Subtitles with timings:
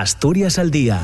[0.00, 1.00] Asturias al Día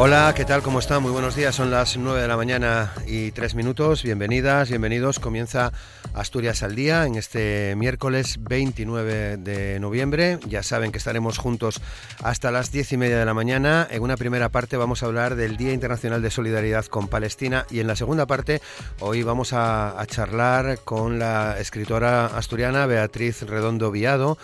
[0.00, 0.62] Hola, ¿qué tal?
[0.62, 1.00] ¿Cómo está?
[1.00, 1.56] Muy buenos días.
[1.56, 4.04] Son las 9 de la mañana y 3 minutos.
[4.04, 5.18] Bienvenidas, bienvenidos.
[5.18, 5.72] Comienza
[6.14, 10.38] Asturias al Día en este miércoles 29 de noviembre.
[10.46, 11.80] Ya saben que estaremos juntos
[12.22, 13.88] hasta las 10 y media de la mañana.
[13.90, 17.80] En una primera parte vamos a hablar del Día Internacional de Solidaridad con Palestina y
[17.80, 18.62] en la segunda parte
[19.00, 24.38] hoy vamos a, a charlar con la escritora asturiana Beatriz Redondo Viado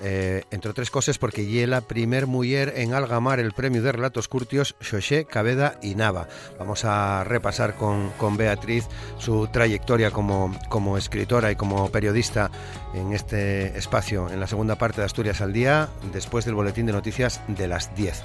[0.00, 4.28] eh, entre otras cosas porque ella la primer mujer en algamar el premio de relatos
[4.28, 6.28] curtios Xoché, Cabeda y Nava.
[6.58, 8.86] Vamos a repasar con, con Beatriz
[9.18, 12.50] su trayectoria como, como escritora y como periodista
[12.94, 16.92] en este espacio, en la segunda parte de Asturias al Día, después del boletín de
[16.92, 18.22] noticias de las 10.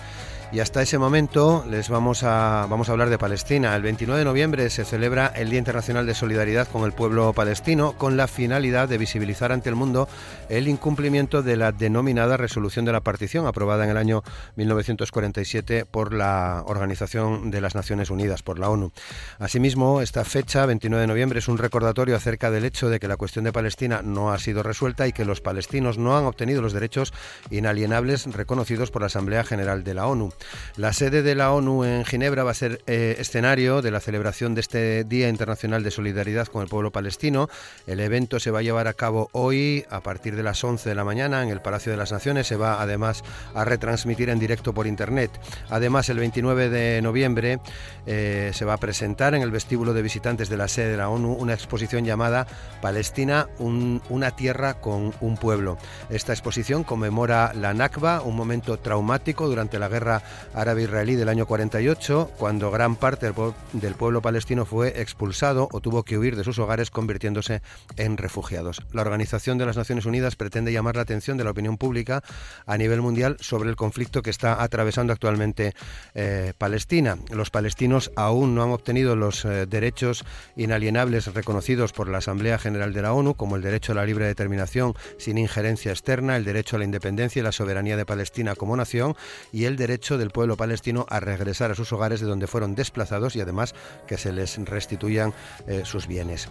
[0.52, 3.76] Y hasta ese momento les vamos a, vamos a hablar de Palestina.
[3.76, 7.94] El 29 de noviembre se celebra el Día Internacional de Solidaridad con el pueblo palestino
[7.94, 10.10] con la finalidad de visibilizar ante el mundo
[10.50, 14.24] el incumplimiento de la denominada Resolución de la Partición aprobada en el año
[14.56, 18.92] 1947 por la Organización de las Naciones Unidas, por la ONU.
[19.38, 23.18] Asimismo, esta fecha, 29 de noviembre, es un recordatorio acerca del hecho de que la
[23.18, 26.74] cuestión de Palestina no ha sido resuelta y que los palestinos no han obtenido los
[26.74, 27.14] derechos
[27.52, 30.32] inalienables reconocidos por la Asamblea General de la ONU.
[30.78, 34.56] La sede de la ONU en Ginebra va a ser eh, escenario de la celebración
[34.56, 37.50] de este Día Internacional de Solidaridad con el pueblo palestino.
[37.88, 40.96] El evento se va a llevar a cabo hoy a partir de las 11 de
[40.96, 42.48] la mañana en el Palacio de las Naciones.
[42.48, 43.24] Se va además
[43.54, 45.32] a retransmitir en directo por Internet.
[45.70, 47.60] Además, el 29 de noviembre
[48.06, 51.10] eh, se va a presentar en el vestíbulo de visitantes de la sede de la
[51.10, 52.48] ONU una exposición llamada
[52.82, 55.78] Palestina, una tierra con un pueblo.
[56.10, 60.22] Esta exposición conmemora la Nakba, un momento traumático durante la guerra
[60.54, 63.32] árabe-israelí del año 48, cuando gran parte
[63.74, 67.62] del, pueblo palestino fue expulsado o tuvo que huir de sus hogares convirtiéndose
[67.98, 68.82] en refugiados.
[68.94, 72.24] La Organización de las Naciones Unidas pretende llamar la atención de la opinión pública
[72.66, 75.74] a nivel mundial sobre el conflicto que está atravesando actualmente
[76.14, 77.18] eh, Palestina.
[77.32, 80.26] Los palestinos aún no han obtenido los eh, derechos
[80.56, 84.26] inalienables reconocidos por la Asamblea General de la ONU, como el derecho a la libre
[84.26, 88.78] determinación sin injerencia externa, el derecho a la independencia y la soberanía de Palestina como
[88.78, 89.16] nación
[89.52, 93.36] y el derecho del pueblo palestino a regresar a sus hogares de donde fueron desplazados
[93.36, 93.74] y además
[94.08, 95.34] que se les restituyan
[95.68, 96.50] eh, sus bienes.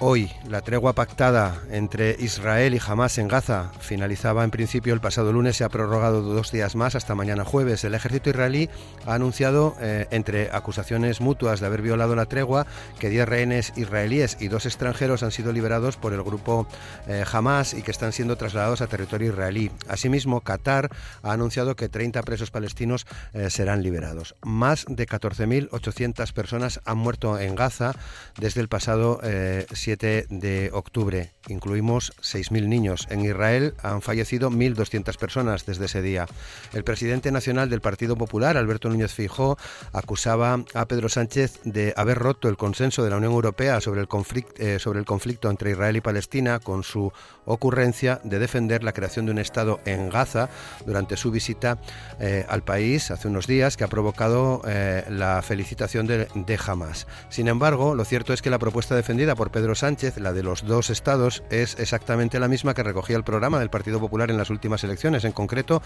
[0.00, 5.32] Hoy, la tregua pactada entre Israel y Hamas en Gaza finalizaba en principio el pasado
[5.32, 7.84] lunes, se ha prorrogado dos días más hasta mañana jueves.
[7.84, 8.68] El ejército israelí
[9.06, 12.66] ha anunciado, eh, entre acusaciones mutuas de haber violado la tregua,
[12.98, 16.66] que 10 rehenes israelíes y dos extranjeros han sido liberados por el grupo
[17.06, 19.70] eh, Hamas y que están siendo trasladados a territorio israelí.
[19.88, 20.90] Asimismo, Qatar
[21.22, 24.34] ha anunciado que 30 presos palestinos eh, serán liberados.
[24.42, 27.92] Más de 14.800 personas han muerto en Gaza
[28.40, 29.20] desde el pasado
[29.84, 31.34] 7 de octubre.
[31.46, 33.06] Incluimos 6.000 niños.
[33.10, 36.26] En Israel han fallecido 1.200 personas desde ese día.
[36.72, 39.58] El presidente nacional del Partido Popular, Alberto Núñez Fijó,
[39.92, 44.08] acusaba a Pedro Sánchez de haber roto el consenso de la Unión Europea sobre el,
[44.08, 47.12] conflicto, eh, sobre el conflicto entre Israel y Palestina con su
[47.44, 50.48] ocurrencia de defender la creación de un Estado en Gaza
[50.86, 51.76] durante su visita
[52.20, 57.06] eh, al país hace unos días que ha provocado eh, la felicitación de, de Hamas.
[57.28, 60.66] Sin embargo, lo cierto es que la propuesta defendida por Pedro Sánchez, la de los
[60.66, 64.50] dos estados, es exactamente la misma que recogía el programa del Partido Popular en las
[64.50, 65.82] últimas elecciones, en concreto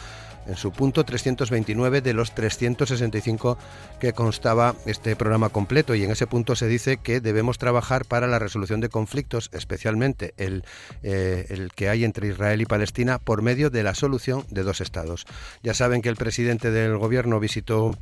[0.47, 3.59] en su punto 329 de los 365
[4.00, 8.26] que constaba este programa completo y en ese punto se dice que debemos trabajar para
[8.26, 10.65] la resolución de conflictos, especialmente el,
[11.03, 14.81] eh, el que hay entre Israel y Palestina, por medio de la solución de dos
[14.81, 15.26] estados.
[15.62, 17.97] Ya saben que el presidente del gobierno visitó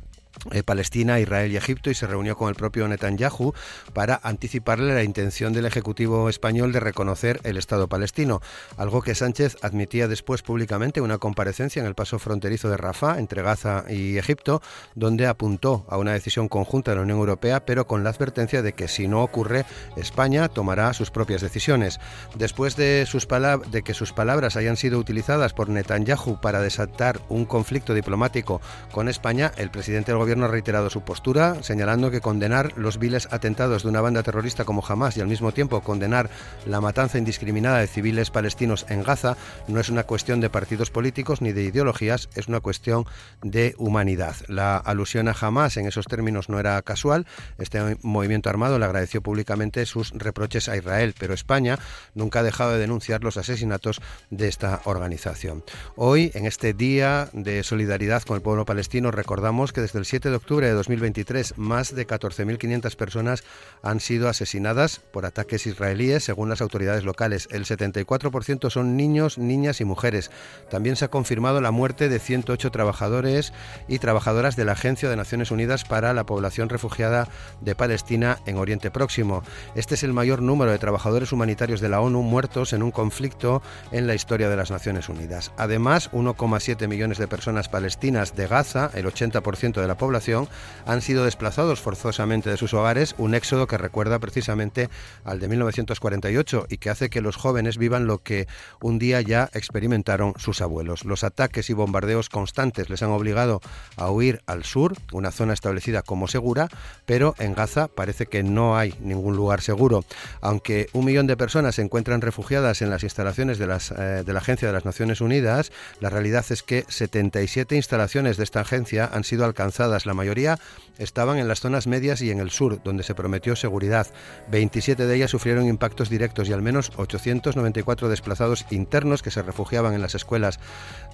[0.51, 3.53] eh, Palestina, Israel y Egipto y se reunió con el propio Netanyahu
[3.93, 8.41] para anticiparle la intención del Ejecutivo español de reconocer el Estado palestino,
[8.77, 13.19] algo que Sánchez admitía después públicamente en una comparecencia en el paso fronterizo de Rafah
[13.19, 14.61] entre Gaza y Egipto,
[14.95, 18.73] donde apuntó a una decisión conjunta de la Unión Europea, pero con la advertencia de
[18.73, 21.99] que si no ocurre, España tomará sus propias decisiones.
[22.35, 23.27] Después de, sus
[23.71, 28.61] de que sus palabras hayan sido utilizadas por Netanyahu para desatar un conflicto diplomático
[28.91, 33.29] con España, el presidente del gobierno ha reiterado su postura, señalando que condenar los viles
[33.31, 36.29] atentados de una banda terrorista como Hamas y al mismo tiempo condenar
[36.65, 39.37] la matanza indiscriminada de civiles palestinos en Gaza
[39.69, 43.05] no es una cuestión de partidos políticos ni de ideologías, es una cuestión
[43.41, 44.35] de humanidad.
[44.49, 47.25] La alusión a Hamas en esos términos no era casual.
[47.57, 51.79] Este movimiento armado le agradeció públicamente sus reproches a Israel, pero España
[52.15, 55.63] nunca ha dejado de denunciar los asesinatos de esta organización.
[55.95, 60.16] Hoy, en este día de solidaridad con el pueblo palestino, recordamos que desde el 7
[60.23, 63.43] de octubre de 2023 más de 14.500 personas
[63.83, 67.47] han sido asesinadas por ataques israelíes, según las autoridades locales.
[67.51, 70.31] El 74% son niños, niñas y mujeres.
[70.69, 73.53] También se ha confirmado la muerte de 108 trabajadores
[73.87, 77.27] y trabajadoras de la Agencia de Naciones Unidas para la Población Refugiada
[77.61, 79.43] de Palestina en Oriente Próximo.
[79.75, 83.61] Este es el mayor número de trabajadores humanitarios de la ONU muertos en un conflicto
[83.91, 85.51] en la historia de las Naciones Unidas.
[85.57, 90.47] Además, 1,7 millones de personas palestinas de Gaza, el 80% de la población,
[90.85, 94.89] han sido desplazados forzosamente de sus hogares, un éxodo que recuerda precisamente
[95.23, 98.47] al de 1948 y que hace que los jóvenes vivan lo que
[98.81, 101.05] un día ya experimentaron sus abuelos.
[101.05, 103.61] Los ataques y bombardeos constantes les han obligado
[103.95, 106.69] a huir al sur, una zona establecida como segura,
[107.05, 110.03] pero en Gaza parece que no hay ningún lugar seguro.
[110.41, 114.33] Aunque un millón de personas se encuentran refugiadas en las instalaciones de, las, eh, de
[114.33, 119.09] la Agencia de las Naciones Unidas, la realidad es que 77 instalaciones de esta agencia
[119.11, 119.86] han sido alcanzadas.
[119.87, 120.59] La mayoría
[120.97, 124.07] estaban en las zonas medias y en el sur, donde se prometió seguridad.
[124.49, 129.93] 27 de ellas sufrieron impactos directos y al menos 894 desplazados internos que se refugiaban
[129.93, 130.59] en las escuelas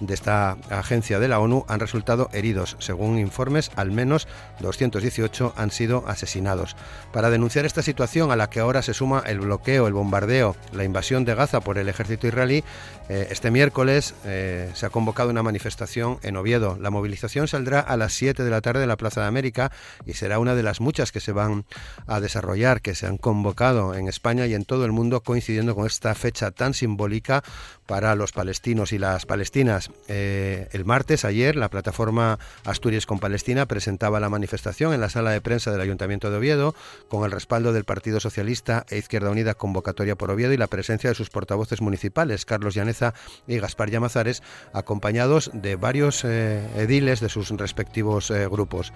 [0.00, 2.76] de esta agencia de la ONU han resultado heridos.
[2.78, 4.26] Según informes, al menos
[4.60, 6.76] 218 han sido asesinados.
[7.12, 10.84] Para denunciar esta situación a la que ahora se suma el bloqueo, el bombardeo, la
[10.84, 12.64] invasión de Gaza por el ejército israelí,
[13.08, 16.78] eh, este miércoles eh, se ha convocado una manifestación en Oviedo.
[16.80, 19.70] La movilización saldrá a las 7 de la tarde de la Plaza de América
[20.06, 21.66] y será una de las muchas que se van
[22.06, 25.86] a desarrollar, que se han convocado en España y en todo el mundo coincidiendo con
[25.86, 27.44] esta fecha tan simbólica
[27.86, 29.90] para los palestinos y las palestinas.
[30.08, 35.30] Eh, el martes, ayer, la plataforma Asturias con Palestina presentaba la manifestación en la sala
[35.30, 36.74] de prensa del Ayuntamiento de Oviedo,
[37.08, 41.10] con el respaldo del Partido Socialista e Izquierda Unida Convocatoria por Oviedo y la presencia
[41.10, 43.14] de sus portavoces municipales, Carlos Llaneza
[43.46, 44.42] y Gaspar Llamazares,
[44.72, 48.92] acompañados de varios eh, ediles de sus respectivos eh, grupos.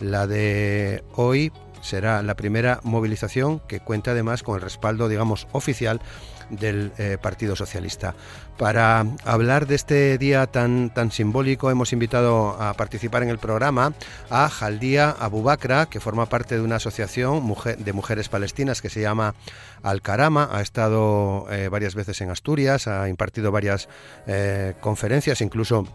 [0.00, 6.00] La de hoy será la primera movilización que cuenta además con el respaldo, digamos, oficial
[6.50, 8.14] del eh, Partido Socialista.
[8.58, 13.94] Para hablar de este día tan, tan simbólico hemos invitado a participar en el programa
[14.28, 19.34] a Jaldía Abubakra, que forma parte de una asociación de mujeres palestinas que se llama
[19.82, 20.50] Al-Karama.
[20.52, 23.88] Ha estado eh, varias veces en Asturias, ha impartido varias
[24.26, 25.86] eh, conferencias, incluso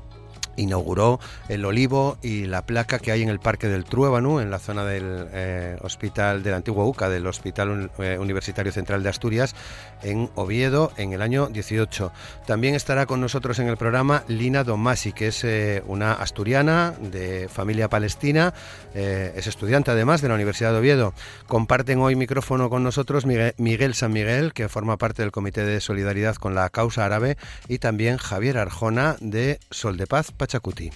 [0.57, 1.19] inauguró
[1.50, 4.86] el olivo y la placa que hay en el Parque del Truébano, en la zona
[4.86, 9.56] del eh, hospital de la antigua UCA, del Hospital eh, Universitario Central de Asturias,
[10.04, 12.12] en Oviedo, en el año 18.
[12.46, 17.50] También estará con nosotros en el programa Lina Domasi, que es eh, una asturiana de
[17.50, 18.54] familia palestina,
[18.94, 21.13] es estudiante además de la Universidad de Oviedo.
[21.48, 26.36] Comparten hoy micrófono con nosotros Miguel San Miguel, que forma parte del Comité de Solidaridad
[26.36, 27.38] con la Causa Árabe,
[27.68, 30.92] y también Javier Arjona de Sol de Paz Pachacuti.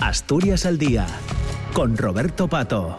[0.00, 1.06] Asturias al día
[1.74, 2.98] con Roberto Pato.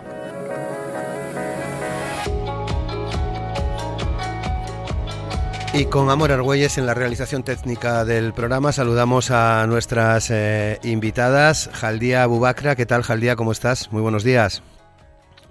[5.74, 11.72] Y con Amor Argüelles en la realización técnica del programa saludamos a nuestras eh, invitadas,
[11.74, 12.76] Jaldía Bubacra.
[12.76, 13.36] ¿Qué tal, Jaldía?
[13.36, 13.92] ¿Cómo estás?
[13.92, 14.62] Muy buenos días.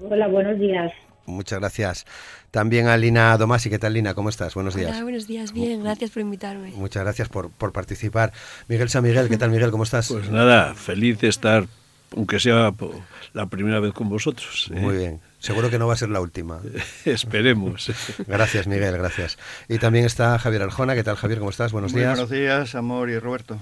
[0.09, 0.93] Hola, buenos días.
[1.27, 2.07] Muchas gracias.
[2.51, 3.71] También a Lina Domasi.
[3.71, 4.15] ¿Qué tal, Lina?
[4.15, 4.55] ¿Cómo estás?
[4.55, 4.91] Buenos días.
[4.91, 5.53] Hola, buenos días.
[5.53, 6.73] Bien, gracias por invitarme.
[6.73, 8.33] Muchas gracias por, por participar.
[8.69, 9.71] Miguel San Miguel, ¿qué tal, Miguel?
[9.71, 10.09] ¿Cómo estás?
[10.09, 11.67] Pues nada, feliz de estar,
[12.17, 12.75] aunque sea
[13.33, 14.71] la primera vez con vosotros.
[14.75, 14.81] ¿eh?
[14.81, 15.21] Muy bien.
[15.39, 16.61] Seguro que no va a ser la última.
[17.05, 17.91] Esperemos.
[18.27, 19.39] gracias, Miguel, gracias.
[19.69, 20.95] Y también está Javier Arjona.
[20.95, 21.39] ¿Qué tal, Javier?
[21.39, 21.73] ¿Cómo estás?
[21.73, 22.13] Buenos Muy días.
[22.13, 23.59] Buenos días, Amor y Roberto.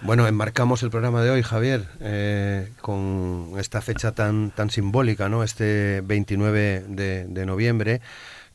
[0.00, 5.42] Bueno, enmarcamos el programa de hoy, Javier, eh, con esta fecha tan, tan simbólica, ¿no?
[5.42, 8.00] Este 29 de, de noviembre,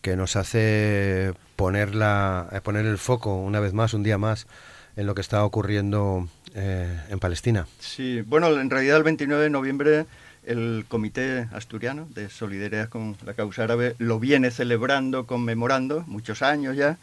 [0.02, 4.48] que nos hace poner, la, eh, poner el foco una vez más, un día más,
[4.96, 7.68] en lo que está ocurriendo eh, en Palestina.
[7.80, 10.06] Sí, bueno, en realidad el 29 de noviembre
[10.46, 16.76] el Comité Asturiano de Solidaridad con la Causa Árabe lo viene celebrando, conmemorando, muchos años
[16.76, 16.98] ya,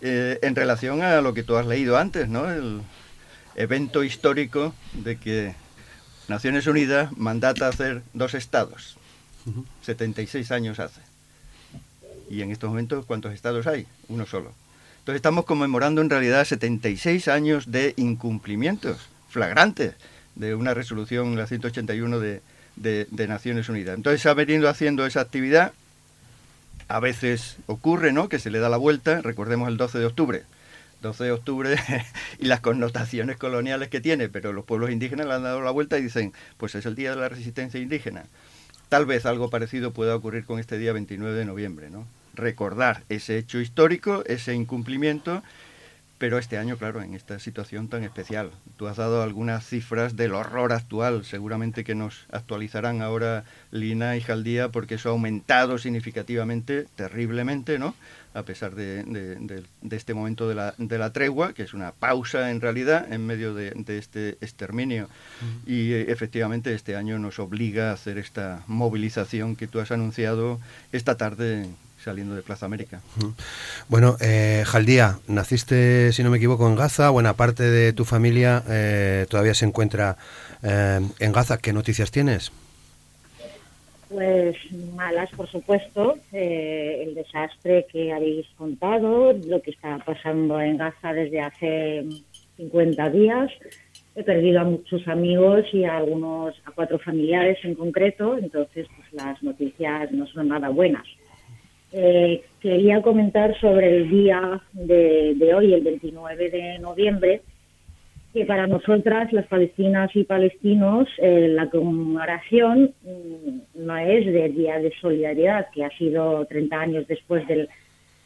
[0.00, 2.50] eh, en relación a lo que tú has leído antes, ¿no?
[2.50, 2.82] El
[3.54, 5.54] evento histórico de que
[6.28, 8.96] Naciones Unidas mandata hacer dos estados,
[9.82, 11.00] 76 años hace.
[12.30, 13.86] Y en estos momentos, ¿cuántos estados hay?
[14.08, 14.52] Uno solo.
[15.02, 19.94] Entonces estamos conmemorando en realidad 76 años de incumplimientos flagrantes
[20.36, 22.40] de una resolución, la 181 de,
[22.76, 23.96] de, Naciones Unidas.
[23.96, 25.72] Entonces se ha venido haciendo esa actividad.
[26.86, 28.28] A veces ocurre, ¿no?
[28.28, 29.20] Que se le da la vuelta.
[29.22, 30.42] Recordemos el 12 de octubre.
[31.00, 31.76] 12 de octubre
[32.38, 35.98] y las connotaciones coloniales que tiene, pero los pueblos indígenas le han dado la vuelta
[35.98, 38.22] y dicen, pues es el Día de la Resistencia Indígena.
[38.88, 42.06] Tal vez algo parecido pueda ocurrir con este día 29 de noviembre, ¿no?
[42.34, 45.42] Recordar ese hecho histórico, ese incumplimiento
[46.22, 48.52] pero este año, claro, en esta situación tan especial.
[48.76, 54.20] Tú has dado algunas cifras del horror actual, seguramente que nos actualizarán ahora Lina y
[54.20, 57.96] Jaldía, porque eso ha aumentado significativamente, terriblemente, ¿no?
[58.34, 62.60] A pesar de, este momento de la, de la, tregua, que es una pausa en
[62.60, 65.08] realidad en medio de, este exterminio.
[65.66, 70.60] Y eh, efectivamente este año nos obliga a hacer esta movilización que tú has anunciado
[70.92, 71.66] esta tarde
[72.02, 73.00] saliendo de Plaza América.
[73.88, 77.10] Bueno, eh, Jaldía, naciste, si no me equivoco, en Gaza.
[77.10, 80.16] Buena parte de tu familia eh, todavía se encuentra
[80.62, 81.58] eh, en Gaza.
[81.58, 82.52] ¿Qué noticias tienes?
[84.08, 84.56] Pues
[84.94, 86.18] malas, por supuesto.
[86.32, 92.04] Eh, el desastre que habéis contado, lo que está pasando en Gaza desde hace
[92.56, 93.50] 50 días.
[94.14, 99.10] He perdido a muchos amigos y a algunos, a cuatro familiares en concreto, entonces pues
[99.12, 101.06] las noticias no son nada buenas.
[101.92, 107.42] Eh, quería comentar sobre el día de, hoy, el 29 de noviembre,
[108.32, 114.78] que para nosotras, las palestinas y palestinos, eh, la conmemoración mm, no es del Día
[114.78, 117.68] de Solidaridad, que ha sido 30 años después de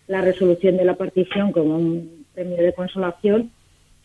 [0.06, 3.50] la resolución de la partición como un premio de consolación,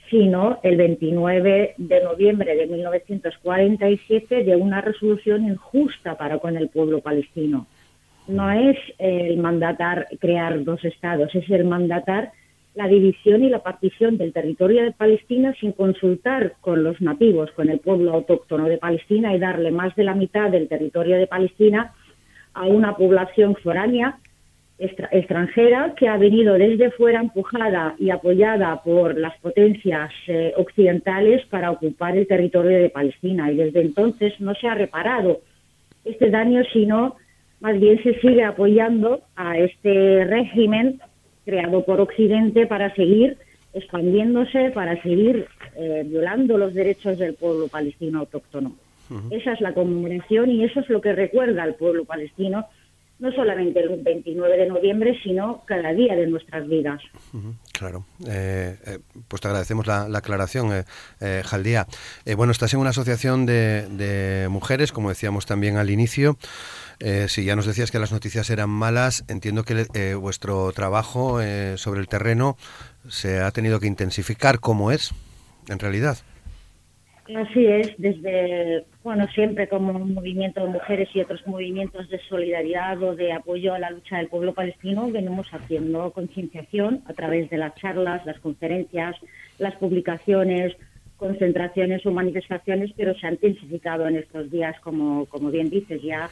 [0.10, 7.00] sino el 29 de noviembre de 1947 de una resolución injusta para con el pueblo
[7.02, 7.68] palestino
[8.28, 12.32] no es el mandatar crear dos estados, es el mandatar
[12.74, 17.70] la división y la partición del territorio de Palestina sin consultar con los nativos, con
[17.70, 21.94] el pueblo autóctono de Palestina y darle más de la mitad del territorio de Palestina
[22.54, 24.20] a una población foránea
[24.80, 31.70] extranjera que ha venido desde fuera empujada y apoyada por las potencias eh, occidentales para
[31.70, 33.52] ocupar el territorio de Palestina.
[33.52, 35.42] Y desde entonces no se ha reparado
[36.04, 37.16] este daño sino
[37.62, 41.00] más bien se sigue apoyando a este régimen
[41.46, 43.38] creado por Occidente para seguir
[43.74, 48.76] expandiéndose, para seguir eh, violando los derechos del pueblo palestino autóctono.
[49.30, 52.68] Esa es la conmemoración y eso es lo que recuerda al pueblo palestino,
[53.20, 57.02] no solamente el 29 de noviembre, sino cada día de nuestras vidas.
[57.74, 60.86] Claro, eh, eh, pues te agradecemos la, aclaración,
[61.20, 61.88] eh, Jaldía.
[62.38, 66.38] bueno, estás en una asociación de, de mujeres, como decíamos también al inicio.
[67.04, 71.42] Eh, si ya nos decías que las noticias eran malas, entiendo que eh, vuestro trabajo
[71.42, 72.58] eh, sobre el terreno
[73.10, 74.60] se ha tenido que intensificar.
[74.60, 75.12] ¿Cómo es,
[75.68, 76.18] en realidad?
[77.36, 83.02] Así es, desde, bueno, siempre como un movimiento de mujeres y otros movimientos de solidaridad
[83.02, 87.58] o de apoyo a la lucha del pueblo palestino, venimos haciendo concienciación a través de
[87.58, 89.16] las charlas, las conferencias,
[89.60, 90.76] las publicaciones,
[91.16, 96.30] concentraciones o manifestaciones, pero se ha intensificado en estos días, como, como bien dices, ya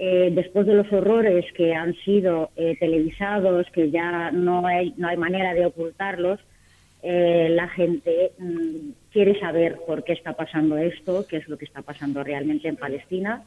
[0.00, 5.08] eh, después de los horrores que han sido eh, televisados, que ya no hay, no
[5.08, 6.38] hay manera de ocultarlos,
[7.02, 11.64] eh, la gente mm, quiere saber por qué está pasando esto, qué es lo que
[11.64, 13.42] está pasando realmente en Palestina.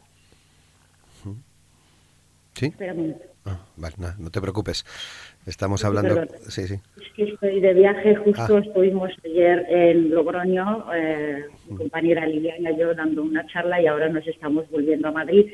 [2.53, 2.73] ¿Sí?
[3.45, 3.57] Ah,
[4.19, 4.85] no, te preocupes.
[5.45, 6.25] Estamos hablando.
[6.49, 6.75] Sí, sí.
[7.01, 8.59] Es que estoy de viaje, justo ah.
[8.59, 10.85] estuvimos ayer en Logroño,
[11.69, 15.49] mi compañera Liliana y yo dando una charla y ahora nos estamos volviendo a Madrid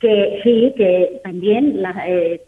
[0.00, 2.40] que sí, que también eh,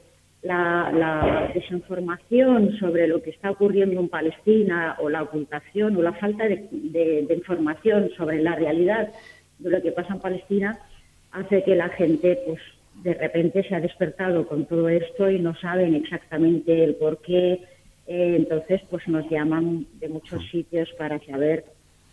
[0.43, 6.15] la, la, desinformación sobre lo que está ocurriendo en Palestina o la ocultación o la
[6.15, 9.13] falta de, información sobre la realidad
[9.59, 10.79] de lo que pasa en Palestina
[11.31, 12.61] hace que la gente pues
[13.05, 17.61] de repente se ha despertado con todo esto y no saben exactamente el por qué.
[18.07, 21.65] Eh, entonces pues nos llaman de muchos sitios para saber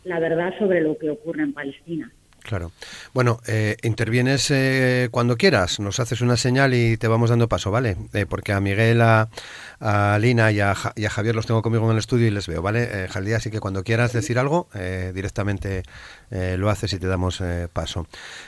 [0.04, 2.12] la verdad sobre lo que ocurre en Palestina.
[2.50, 2.72] Claro.
[3.14, 7.70] Bueno, eh, intervienes eh, cuando quieras, nos haces una señal y te vamos dando paso,
[7.70, 7.96] ¿vale?
[8.12, 12.26] Eh, porque a Miguel, a, Lina y a, Javier los tengo conmigo en el estudio
[12.26, 13.08] y les veo, ¿vale?
[13.08, 14.68] Jaldía, así que cuando quieras decir algo,
[15.14, 15.84] directamente
[16.32, 17.40] lo haces y te damos
[17.72, 18.08] paso.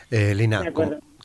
[0.09, 0.63] Lina,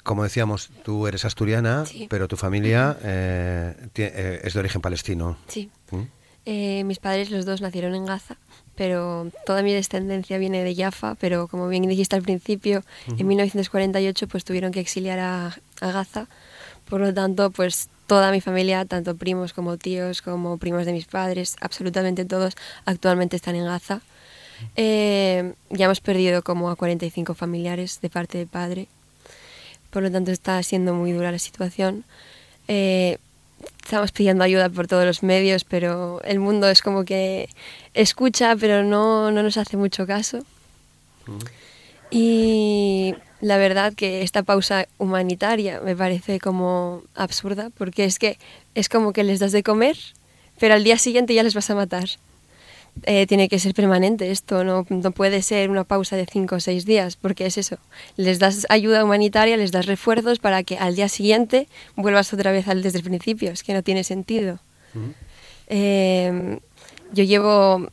[0.04, 5.38] como, decíamos, tú eres asturiana, pero tu familia es de origen palestino.
[5.48, 5.70] Sí.
[5.90, 6.02] ¿Mm?
[6.46, 8.36] Mis padres, los dos, nacieron en Gaza
[8.76, 12.84] pero toda mi descendencia viene de Jaffa, pero como bien dijiste al principio,
[13.18, 16.26] en 1948 pues tuvieron que exiliar a, Gaza,
[16.88, 21.06] por lo tanto pues toda mi familia, tanto primos como tíos, como primos de mis
[21.06, 24.00] padres, absolutamente todos actualmente están en Gaza.
[24.76, 28.88] Eh, ya hemos perdido como a 45 familiares de parte de padre.
[29.90, 32.04] por lo tanto está siendo muy dura la situación.
[32.68, 33.18] Eh,
[33.82, 37.48] estamos pidiendo ayuda por todos los medios, pero el mundo es como que
[37.94, 40.44] escucha, pero no, no nos hace mucho caso.
[42.10, 48.38] Y la verdad que esta pausa humanitaria me parece como absurda, porque es que
[48.74, 49.96] es como que les das de comer,
[50.58, 52.08] pero al día siguiente ya les vas a matar.
[53.02, 56.60] Eh, tiene que ser permanente esto, no, no puede ser una pausa de cinco o
[56.60, 57.76] seis días, porque es eso,
[58.16, 62.68] les das ayuda humanitaria, les das refuerzos para que al día siguiente vuelvas otra vez
[62.68, 64.60] al desde el principio, es que no tiene sentido.
[65.68, 66.58] Eh,
[67.12, 67.90] yo llevo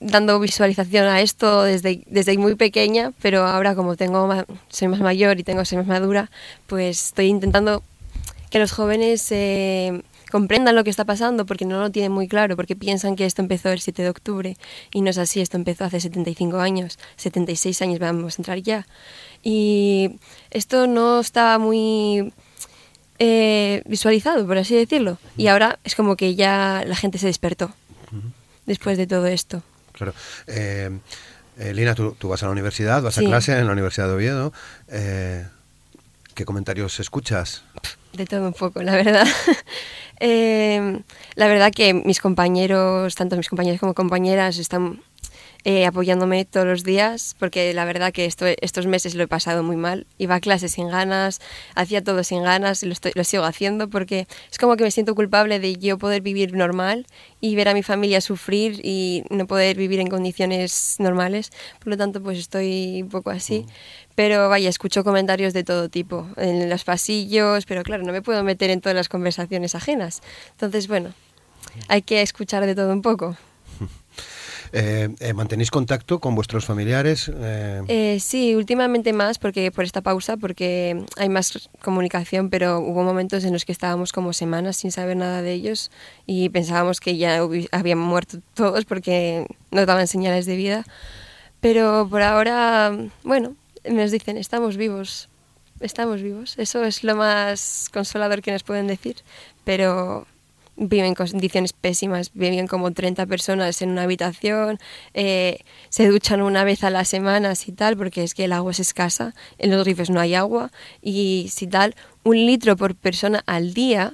[0.00, 4.28] dando visualización a esto desde, desde muy pequeña, pero ahora como tengo
[4.68, 6.30] soy más mayor y tengo soy más madura,
[6.66, 7.82] pues estoy intentando
[8.50, 10.02] que los jóvenes eh,
[10.32, 13.42] comprendan lo que está pasando porque no lo tienen muy claro, porque piensan que esto
[13.42, 14.56] empezó el 7 de octubre
[14.90, 18.86] y no es así, esto empezó hace 75 años, 76 años vamos a entrar ya.
[19.42, 20.18] Y
[20.50, 22.32] esto no estaba muy
[23.18, 27.74] eh, visualizado, por así decirlo, y ahora es como que ya la gente se despertó
[28.64, 29.62] después de todo esto.
[29.92, 30.14] Claro.
[30.46, 30.98] Eh,
[31.58, 34.54] eh, Lina, tú, vas a la universidad, vas a clase en la Universidad de Oviedo.
[34.88, 37.64] ¿Qué comentarios escuchas?
[38.12, 39.26] De todo un poco, la verdad.
[40.20, 45.00] la verdad que mis compañeros, tanto mis compañeros como compañeras, están
[45.64, 49.62] eh, apoyándome todos los días, porque la verdad que esto, estos meses lo he pasado
[49.62, 50.06] muy mal.
[50.18, 51.40] Iba a clases sin ganas,
[51.76, 54.90] hacía todo sin ganas y lo, estoy, lo sigo haciendo porque es como que me
[54.90, 57.06] siento culpable de yo poder vivir normal
[57.40, 61.52] y ver a mi familia sufrir y no poder vivir en condiciones normales.
[61.78, 63.60] Por lo tanto, pues estoy un poco así.
[63.60, 63.66] Mm.
[64.14, 68.42] Pero vaya, escucho comentarios de todo tipo, en los pasillos, pero claro, no me puedo
[68.42, 70.22] meter en todas las conversaciones ajenas.
[70.50, 71.14] Entonces, bueno,
[71.88, 73.36] hay que escuchar de todo un poco.
[74.72, 77.30] Eh, eh, ¿Mantenéis contacto con vuestros familiares?
[77.34, 83.44] Eh, sí, últimamente más porque por esta pausa, porque hay más comunicación, pero hubo momentos
[83.44, 85.90] en los que estábamos como semanas sin saber nada de ellos
[86.26, 90.84] y pensábamos que ya habían muerto todos porque no daban señales de vida.
[91.60, 93.54] Pero por ahora, bueno,
[93.88, 95.28] nos dicen, estamos vivos,
[95.80, 96.58] estamos vivos.
[96.58, 99.16] Eso es lo más consolador que nos pueden decir,
[99.64, 100.26] pero
[100.76, 104.78] viven en condiciones pésimas, viven como 30 personas en una habitación,
[105.14, 108.72] eh, se duchan una vez a la semana, y tal, porque es que el agua
[108.72, 110.70] es escasa, en los grifos no hay agua,
[111.00, 111.94] y si tal,
[112.24, 114.12] un litro por persona al día,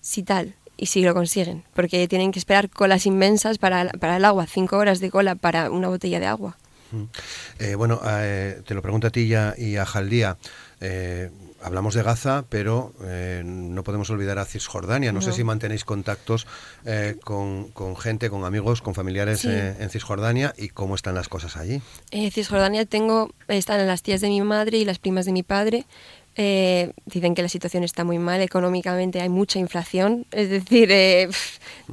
[0.00, 4.24] si tal, y si lo consiguen, porque tienen que esperar colas inmensas para, para el
[4.24, 6.56] agua, cinco horas de cola para una botella de agua.
[7.60, 10.36] Eh, bueno, eh, te lo pregunto a ti ya y a Jaldía
[11.62, 15.12] hablamos de Gaza, pero eh, no podemos olvidar a Cisjordania.
[15.12, 16.46] No, sé si mantenéis contactos
[16.84, 21.56] eh, con, gente, con amigos, con familiares eh, en Cisjordania y cómo están las cosas
[21.56, 21.80] allí.
[22.10, 25.84] En Cisjordania tengo, están las tías de mi madre y las primas de mi padre.
[26.36, 30.88] dicen que la situación está muy mal económicamente, hay mucha inflación, es decir,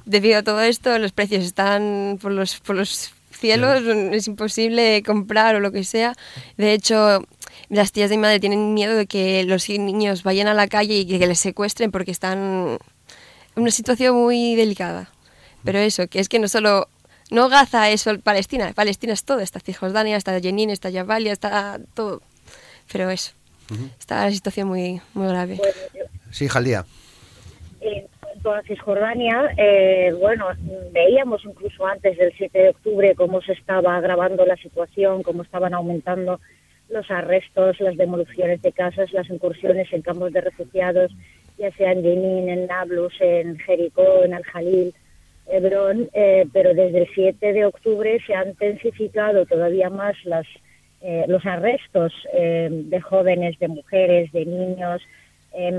[0.05, 5.55] debido a todo esto los precios están por los, por los cielos, es imposible comprar
[5.55, 6.13] o lo que sea.
[6.57, 7.25] De hecho,
[7.69, 10.95] las tías de mi madre tienen miedo de que los niños vayan a la calle
[10.95, 12.77] y que les secuestren porque están
[13.55, 15.09] en una situación muy delicada.
[15.63, 16.87] Pero eso, que es que no solo
[17.29, 22.21] no Gaza es Palestina, Palestina es todo, está Cisjordania, está Jenin, está Jabalia, está todo.
[22.91, 23.33] Pero eso,
[23.99, 25.59] está la situación muy, muy grave.
[26.31, 26.85] Sí, Jaldía.
[27.81, 30.45] En cuanto a Cisjordania, eh, bueno,
[30.91, 35.73] veíamos incluso antes del 7 de octubre cómo se estaba agravando la situación, cómo estaban
[35.73, 36.39] aumentando
[36.89, 41.11] los arrestos, las demoliciones de casas, las incursiones en campos de refugiados,
[41.57, 44.93] ya sea en Jenin, en Nablus, en Jericó, en Al-Jalil,
[45.49, 50.45] Hebrón, eh, pero desde el 7 de octubre se han intensificado todavía más las,
[51.01, 55.01] eh, los arrestos eh, de jóvenes, de mujeres, de niños.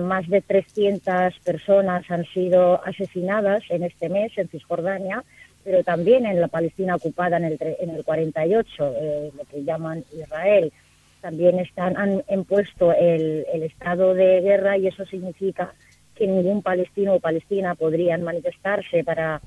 [0.02, 5.22] más de 300 personas han sido asesinadas en este mes en Cisjordania,
[5.62, 8.94] pero también en la Palestina ocupada en el, en el 48,
[9.36, 10.72] lo que llaman Israel
[11.20, 15.74] también están, han impuesto el, estado de guerra y eso significa
[16.14, 19.40] que ningún palestino o palestina podrían manifestarse para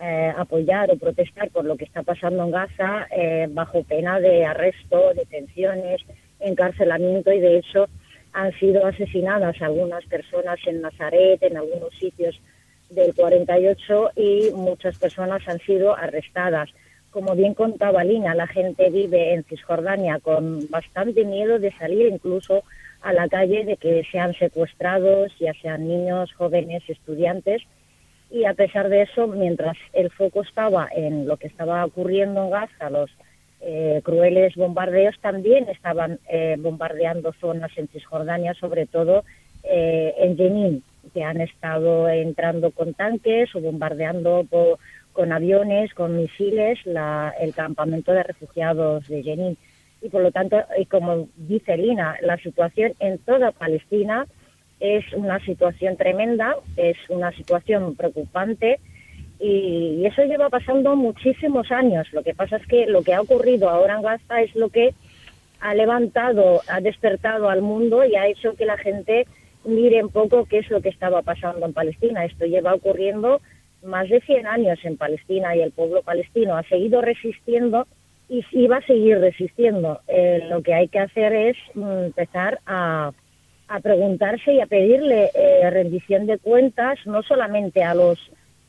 [0.00, 4.44] eh, apoyar o protestar por lo que está pasando en Gaza eh, bajo pena de
[4.44, 6.00] arresto, detenciones,
[6.40, 7.86] encarcelamiento y de hecho
[8.32, 12.40] han sido asesinadas algunas personas en Nazaret, en algunos sitios
[12.90, 16.70] del 48 y muchas personas han sido arrestadas
[17.18, 22.62] como bien contaba Lina, la gente vive en Cisjordania con bastante miedo de salir incluso
[23.02, 27.62] a la calle, de que sean secuestrados, ya sean niños, jóvenes, estudiantes.
[28.30, 32.50] Y a pesar de eso, mientras el foco estaba en lo que estaba ocurriendo en
[32.50, 33.10] Gaza, los
[33.62, 39.24] eh, crueles bombardeos también estaban eh, bombardeando zonas en Cisjordania, sobre todo
[39.64, 44.46] eh, en Jenin, que han estado entrando con tanques o bombardeando
[45.18, 49.58] con aviones, con misiles, el campamento de refugiados de Jenin.
[50.00, 54.28] Y por lo tanto, y como dice Lina, la situación en toda Palestina
[54.78, 58.78] es una situación tremenda, es una situación preocupante
[59.40, 62.06] y, eso lleva pasando muchísimos años.
[62.12, 64.94] Lo que pasa es que lo que ha ocurrido ahora en Gaza es lo que
[65.58, 69.26] ha levantado, ha despertado al mundo y ha hecho que la gente
[69.64, 72.24] mire un poco qué es lo que estaba pasando en Palestina.
[72.24, 73.40] Esto lleva ocurriendo
[73.82, 77.86] más de 100 años en Palestina y el pueblo palestino ha seguido resistiendo
[78.28, 80.00] y, va a seguir resistiendo.
[80.06, 83.12] Eh, lo que hay que hacer es mm, empezar a,
[83.82, 88.18] preguntarse y a pedirle eh, rendición de cuentas no solamente a los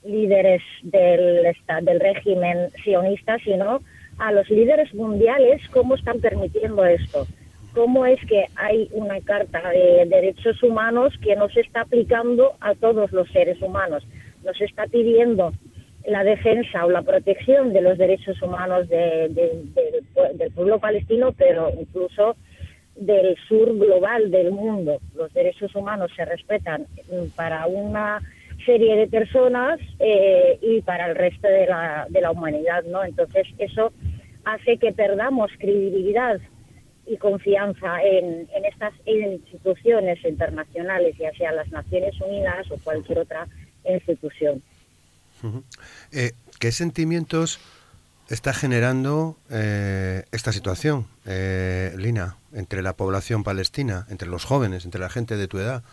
[0.04, 3.80] líderes del, del régimen sionista, sino
[4.18, 7.26] a los líderes mundiales cómo están permitiendo esto.
[7.74, 12.76] Cómo es que hay una carta de derechos humanos que no se está aplicando a
[12.76, 14.04] todos los seres humanos.
[14.44, 15.54] Nos está pidiendo
[16.06, 19.32] la defensa o la protección de los derechos humanos del
[20.56, 22.36] pueblo palestino, pero incluso
[22.96, 25.00] del sur global del mundo.
[25.16, 26.86] Los derechos humanos se respetan
[27.36, 28.22] para una
[28.66, 33.04] serie de personas eh, y para el resto de la, de la humanidad, ¿no?
[33.04, 33.94] Entonces eso
[34.44, 36.40] hace que perdamos credibilidad
[37.06, 43.48] y confianza en, en estas instituciones internacionales, ya sea las Naciones Unidas o cualquier otra
[43.86, 44.62] institución.
[46.12, 47.60] Eh, ¿Qué sentimientos
[48.30, 55.10] está generando eh, esta situación, Lina, entre la población palestina, entre los jóvenes, entre la
[55.10, 55.84] gente de tu edad?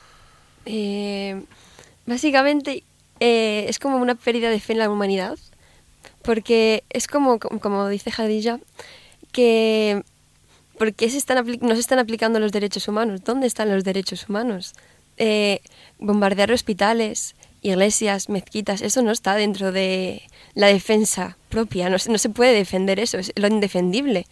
[2.06, 2.84] Básicamente
[3.20, 5.38] eh, es como una pérdida de fe en la humanidad,
[6.22, 8.60] porque es como, como dice Jadilla,
[9.32, 10.02] que
[10.78, 13.24] ¿por qué se están no se están aplicando los derechos humanos?
[13.24, 14.74] ¿Dónde están los derechos humanos?
[15.16, 15.60] Eh,
[15.98, 17.35] bombardear hospitales,
[17.66, 20.22] iglesias, mezquitas, eso no está dentro de
[20.54, 24.26] la defensa propia, no, no se puede defender eso, es lo indefendible.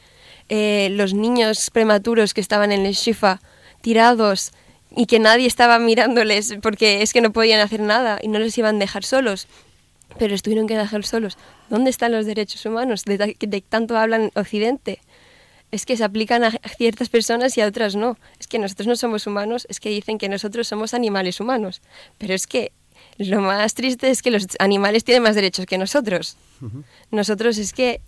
[0.49, 3.41] Eh, los niños prematuros que estaban en el Shifa
[3.81, 4.53] tirados
[4.95, 8.57] y que nadie estaba mirándoles porque es que no podían hacer nada y no les
[8.59, 9.47] iban a dejar solos.
[10.19, 11.39] Pero les tuvieron que dejar solos.
[11.71, 15.01] ¿Dónde están los derechos humanos de, de tanto hablan Occidente?
[15.73, 18.17] Es que se aplican a ciertas personas y a otras no.
[18.39, 21.83] Es que nosotros no somos humanos, es que dicen que nosotros somos animales humanos.
[22.19, 22.71] Pero es que
[23.19, 26.37] lo más triste es que los animales tienen más derechos que nosotros.
[27.11, 28.01] Nosotros es que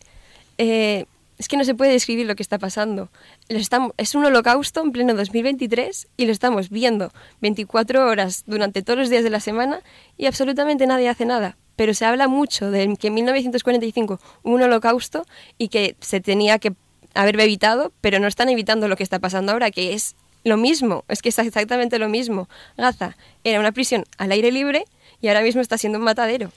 [0.59, 1.05] eh,
[1.39, 3.11] es que no se puede describir lo que está pasando.
[3.49, 9.11] es un holocausto en pleno 2023 y lo estamos viendo 24 horas durante todos los
[9.11, 9.81] días de la semana
[10.17, 11.57] y absolutamente nadie hace nada.
[11.77, 15.27] Pero se habla mucho de que en 1945 hubo un holocausto
[15.59, 16.73] y que se tenía que
[17.15, 21.05] haber evitado, pero no están evitando lo que está pasando ahora, que es lo mismo,
[21.09, 22.49] es que es exactamente lo mismo.
[22.79, 24.85] Gaza era una prisión al aire libre
[25.21, 26.51] y ahora mismo está siendo un matadero.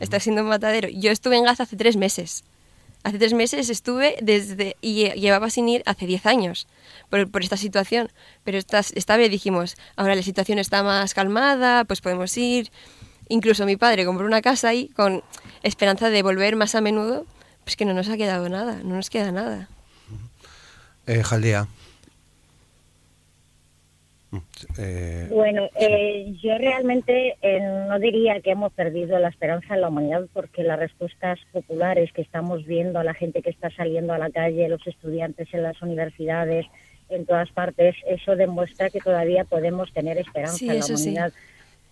[0.00, 0.88] Está siendo un matadero.
[0.88, 2.44] Yo estuve en Gaza hace tres meses
[3.04, 6.68] Hace tres meses estuve desde y llevaba sin ir hace diez años
[7.10, 8.12] por, por esta situación.
[8.44, 12.70] Pero esta, esta vez dijimos, ahora la situación está más calmada, pues podemos ir.
[13.28, 15.24] Incluso mi padre compró una casa ahí con
[15.64, 17.26] esperanza de volver más a menudo,
[17.64, 19.68] pues que no nos ha quedado nada, no nos queda nada.
[21.06, 21.66] Eh, Jaldea.
[24.78, 29.88] Eh, bueno, eh, yo realmente eh, no diría que hemos perdido la esperanza en la
[29.88, 34.30] humanidad porque las respuestas populares que estamos viendo, la gente que está saliendo a la
[34.30, 36.66] calle, los estudiantes en las universidades,
[37.10, 41.32] en todas partes, eso demuestra que todavía podemos tener esperanza en la humanidad.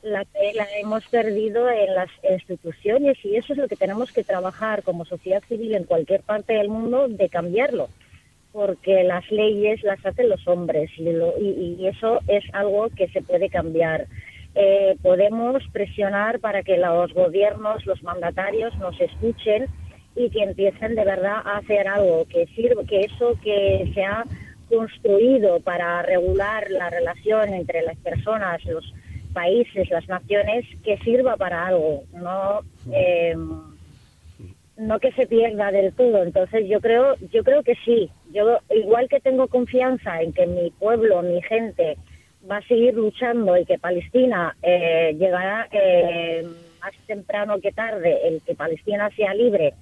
[0.02, 4.24] La que la hemos perdido en las instituciones y eso es lo que tenemos que
[4.24, 7.90] trabajar como sociedad civil en cualquier parte del mundo de cambiarlo
[8.52, 14.06] porque las leyes las hacen los hombres y, eso es algo que se puede cambiar.
[14.54, 19.66] Eh, podemos presionar para que los gobiernos, los mandatarios nos escuchen
[20.16, 24.24] y que empiecen de verdad a hacer algo que sirva, que eso que se ha
[24.68, 28.92] construido para regular la relación entre las personas, los
[29.32, 32.60] países, las naciones, que sirva para algo, no
[32.92, 33.36] eh,
[34.80, 36.22] no que se pierda del todo.
[36.22, 38.10] Entonces yo creo, yo creo que sí.
[38.32, 41.96] Yo igual que tengo confianza en que mi pueblo, mi gente
[42.50, 46.46] va a seguir luchando y que Palestina eh, llegará eh,
[46.80, 49.74] más temprano que tarde, el que Palestina sea libre,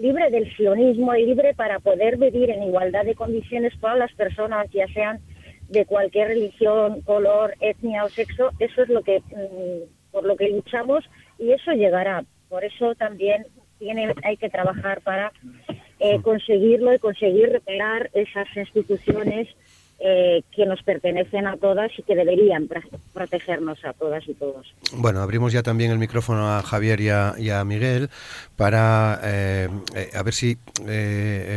[0.00, 4.70] libre del sionismo y libre para poder vivir en igualdad de condiciones todas las personas,
[4.70, 5.20] ya sean
[5.68, 8.50] de cualquier religión, color, etnia o sexo.
[8.58, 11.04] Eso es lo que mm, por lo que luchamos
[11.38, 12.24] y eso llegará.
[12.48, 13.44] Por eso también
[13.78, 15.32] tiene, hay que trabajar para
[16.00, 19.48] eh, conseguirlo y conseguir recuperar esas instituciones
[20.00, 22.68] eh, que nos pertenecen a todas y que deberían
[23.12, 24.72] protegernos a todas y todos.
[24.92, 28.08] Bueno, abrimos ya también el micrófono a Javier y a, Miguel
[28.54, 30.56] para eh, eh, a ver si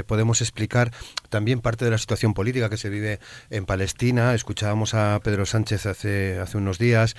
[0.07, 0.89] podemos explicar
[1.29, 3.19] también parte de la situación política que se vive
[3.51, 4.33] en Palestina.
[4.33, 7.15] Escuchábamos a Pedro Sánchez hace, hace unos días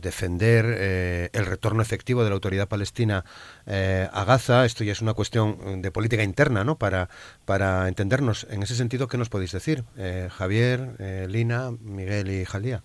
[0.00, 3.26] defender el retorno efectivo de la autoridad palestina
[3.70, 4.64] a Gaza.
[4.64, 6.76] Esto ya es una cuestión de política interna, ¿no?
[6.76, 7.08] Para,
[7.44, 8.46] para entendernos.
[8.50, 12.82] En ese sentido, ¿qué nos podéis decir, eh, Javier, eh, Lina, Miguel y Jalía.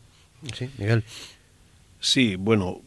[0.53, 1.03] Sí, Miguel.
[1.99, 2.81] Sí, bueno,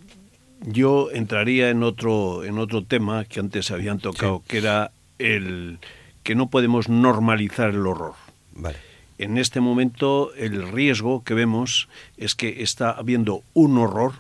[0.63, 5.79] yo entraría en otro, en otro tema que antes habían tocado, que era el
[6.23, 8.15] que no podemos normalizar el horror.
[8.53, 8.79] Vale.
[9.19, 14.13] En este momento el riesgo que vemos es que está habiendo un horror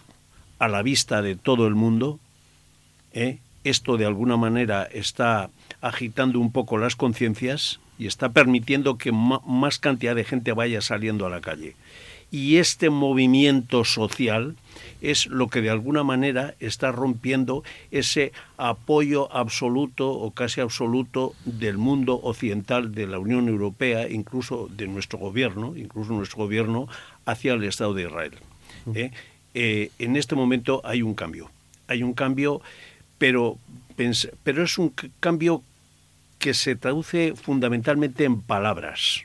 [0.58, 2.18] a la vista de todo el mundo.
[3.12, 3.38] ¿eh?
[3.64, 9.78] Esto de alguna manera está agitando un poco las conciencias y está permitiendo que más
[9.78, 11.74] cantidad de gente vaya saliendo a la calle.
[12.30, 14.54] Y este movimiento social
[15.00, 21.78] es lo que de alguna manera está rompiendo ese apoyo absoluto o casi absoluto del
[21.78, 26.86] mundo occidental, de la Unión Europea, incluso de nuestro gobierno, incluso nuestro gobierno,
[27.24, 28.32] hacia el Estado de Israel.
[28.94, 29.10] ¿eh?
[29.54, 31.50] Eh, en este momento hay un cambio.
[31.86, 32.60] Hay un cambio,
[33.18, 33.58] pero,
[33.98, 35.62] es un cambio
[36.38, 39.24] que se traduce fundamentalmente en palabras.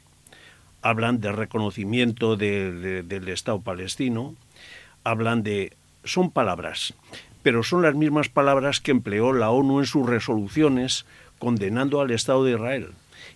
[0.81, 4.35] Hablan de reconocimiento del Estado palestino,
[5.03, 5.73] hablan de...
[6.03, 6.93] son palabras,
[7.43, 11.05] pero son las mismas palabras que empleó la ONU en sus resoluciones
[11.39, 12.89] condenando al Estado de Israel.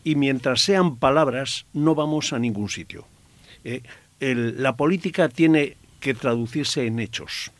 [0.03, 3.05] Y mientras sean palabras, no vamos a ningún sitio.
[3.63, 3.81] Eh,
[4.19, 7.51] la política tiene que traducirse en hechos.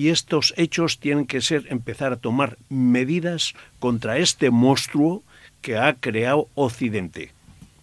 [0.00, 5.22] Y estos hechos tienen que ser empezar a tomar medidas contra este monstruo
[5.60, 7.32] que ha creado Occidente,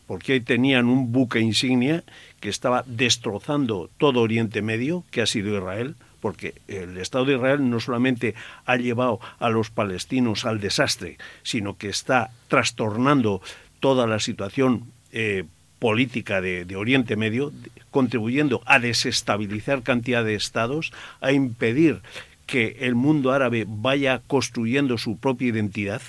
[0.07, 2.03] porque hoy tenían un buque insignia
[2.39, 7.69] que estaba destrozando todo Oriente Medio, que ha sido Israel, porque el Estado de Israel
[7.69, 8.33] no solamente
[8.65, 13.43] ha llevado a los palestinos al desastre, sino que está trastornando
[13.79, 15.43] toda la situación eh,
[15.79, 17.51] política de, Oriente Medio,
[17.91, 22.01] contribuyendo a desestabilizar cantidad de estados, a impedir
[22.45, 26.01] que el mundo árabe vaya construyendo su propia identidad,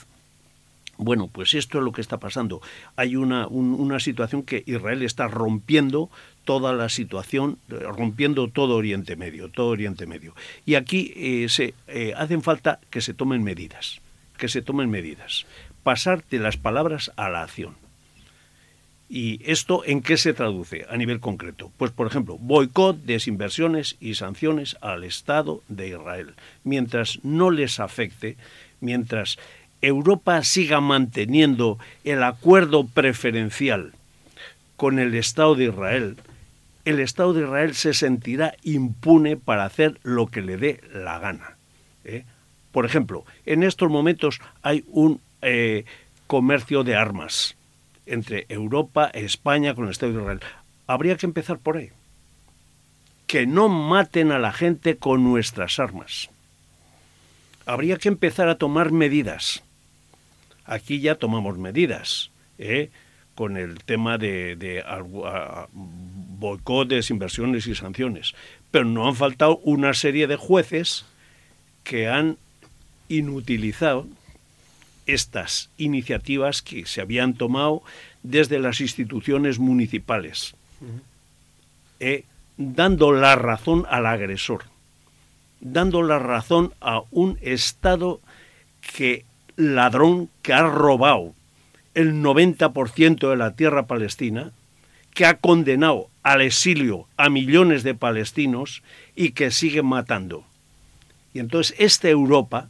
[0.96, 2.61] bueno, pues esto es lo que está pasando.
[2.96, 6.11] Hay una, una situación que Israel está rompiendo
[6.44, 10.35] toda la situación, rompiendo todo Oriente Medio, todo Oriente Medio.
[10.66, 14.00] Y aquí eh, se eh, hacen falta que se tomen medidas,
[14.38, 15.46] que se tomen medidas.
[15.85, 17.76] Pasar de las palabras a la acción.
[19.08, 21.72] ¿Y esto en qué se traduce a nivel concreto?
[21.78, 26.34] Pues, por ejemplo, boicot, desinversiones y sanciones al Estado de Israel.
[26.62, 28.36] Mientras no les afecte,
[28.80, 29.38] mientras
[29.80, 33.92] Europa siga manteniendo el acuerdo preferencial
[34.76, 36.16] con el Estado de Israel,
[36.84, 41.56] el Estado de Israel se sentirá impune para hacer lo que le dé la gana.
[42.04, 42.24] ¿eh?
[42.72, 45.84] Por ejemplo, en estos momentos hay un eh,
[46.26, 47.57] comercio de armas
[48.08, 50.40] entre Europa e España con el Estado de Israel.
[50.86, 51.90] Habría que empezar por ahí.
[53.26, 56.30] Que no maten a la gente con nuestras armas.
[57.66, 59.62] Habría que empezar a tomar medidas
[60.68, 62.90] Aquí ya tomamos medidas ¿eh?
[63.34, 64.84] con el tema de, de
[65.72, 68.34] boicot, desinversiones y sanciones.
[68.70, 71.06] Pero no han faltado una serie de jueces
[71.84, 72.36] que han
[73.08, 74.06] inutilizado
[75.08, 77.82] estas iniciativas que se habían tomado
[78.22, 80.54] desde las instituciones municipales,
[81.98, 82.24] ¿eh?
[82.56, 84.64] dando la razón al agresor,
[85.60, 88.20] dando la razón a un Estado
[88.94, 89.24] que
[89.56, 91.34] ladrón que ha robado
[91.94, 94.52] el 90% de la tierra palestina,
[95.14, 98.82] que ha condenado al exilio a millones de palestinos
[99.16, 100.44] y que sigue matando.
[101.34, 102.68] Y entonces esta Europa,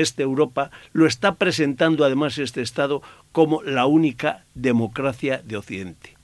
[0.00, 6.16] esta Europa lo está presentando además este Estado como la única democracia de Occidente.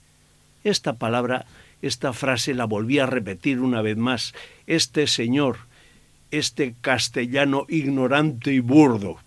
[0.63, 1.45] Esta palabra,
[1.81, 4.33] esta frase la volví a repetir una vez más.
[4.65, 5.57] Este señor,
[6.31, 9.17] este castellano ignorante y burdo,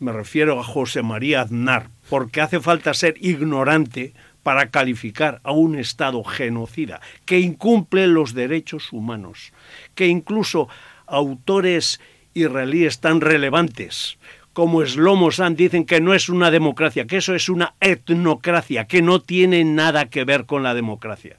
[0.00, 4.12] me refiero a José María Aznar, porque hace falta ser ignorante
[4.44, 9.52] para calificar a un Estado genocida, que incumple los derechos humanos,
[9.94, 10.68] que incluso
[11.06, 12.00] autores
[12.34, 14.18] israelíes tan relevantes
[14.58, 19.02] como Slomo San dicen que no es una democracia, que eso es una etnocracia, que
[19.02, 21.36] no tiene nada que ver con la democracia.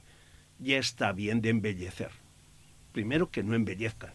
[0.58, 2.08] Ya está bien de embellecer.
[2.92, 4.14] Primero, que no embellezcan.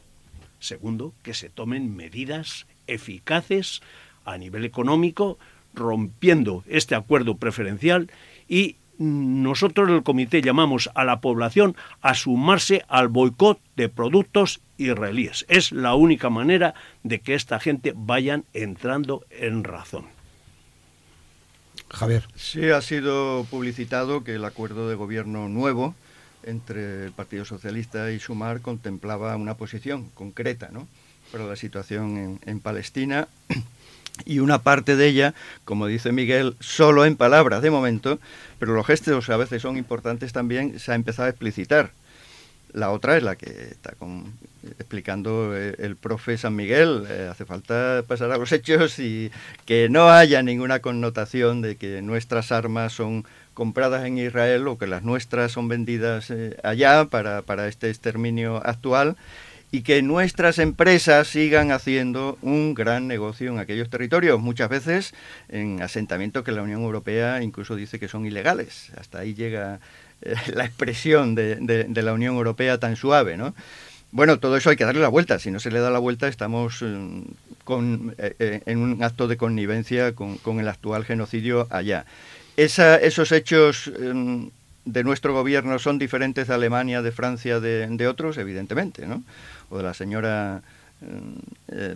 [0.58, 3.84] Segundo, que se tomen medidas eficaces
[4.26, 5.38] a nivel económico,
[5.76, 8.10] rompiendo este acuerdo preferencial
[8.50, 15.46] y nosotros el comité llamamos a la población a sumarse al boicot de productos israelíes.
[15.48, 20.06] Es la única manera de que esta gente vayan entrando en razón.
[21.90, 22.24] Javier.
[22.36, 25.96] Sí, ha sido publicitado que el acuerdo de gobierno nuevo
[26.44, 30.88] entre el Partido Socialista y Sumar contemplaba una posición concreta ¿no?
[31.32, 33.28] para la situación en, en Palestina
[34.24, 35.34] y una parte de ella,
[35.66, 38.20] como dice Miguel, solo en palabras de momento,
[38.60, 41.92] pero los gestos a veces son importantes también, se ha empezado a explicitar.
[42.72, 43.94] La otra es la que está
[44.80, 47.06] explicando eh, el profe San Miguel.
[47.10, 49.32] Eh, hace falta pasar a los hechos y
[49.66, 54.88] que no haya ninguna connotación de que nuestras armas son compradas en Israel o que
[54.88, 59.16] las nuestras son vendidas eh, allá para, para este exterminio actual
[59.76, 65.14] y que nuestras empresas sigan haciendo un gran negocio en aquellos territorios, muchas veces
[65.50, 68.94] en asentamientos que la Unión Europea incluso dice que son ilegales.
[68.98, 69.82] Hasta ahí llega
[70.22, 73.54] eh, la expresión de, la Unión Europea tan suave, ¿no?
[74.14, 75.40] Bueno, todo eso hay que darle la vuelta.
[75.40, 77.24] Si no se le da la vuelta, estamos mm,
[77.66, 82.06] con, eh, eh, en un acto de connivencia con, el actual genocidio allá.
[82.56, 84.46] esos hechos mm,
[84.86, 89.22] de nuestro gobierno son diferentes de Alemania, de Francia, de, de otros, evidentemente, ¿no?
[89.78, 90.62] De la señora
[91.72, 91.96] eh,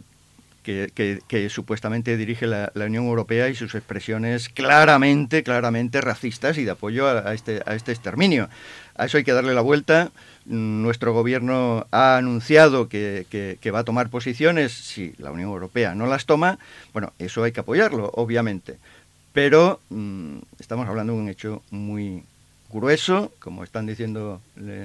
[0.63, 7.07] que, supuestamente dirige la, Unión Europea y sus expresiones claramente, claramente racistas y de apoyo
[7.07, 8.49] a, este, a este exterminio.
[8.95, 10.11] A eso hay que darle la vuelta.
[10.45, 13.25] Nuestro gobierno ha anunciado que,
[13.73, 14.73] va a tomar posiciones.
[14.73, 16.59] Si la Unión Europea no las toma,
[16.93, 18.77] bueno, eso hay que apoyarlo, obviamente.
[19.31, 22.23] Pero mm, estamos hablando de un hecho muy,
[22.71, 24.41] grueso, como están diciendo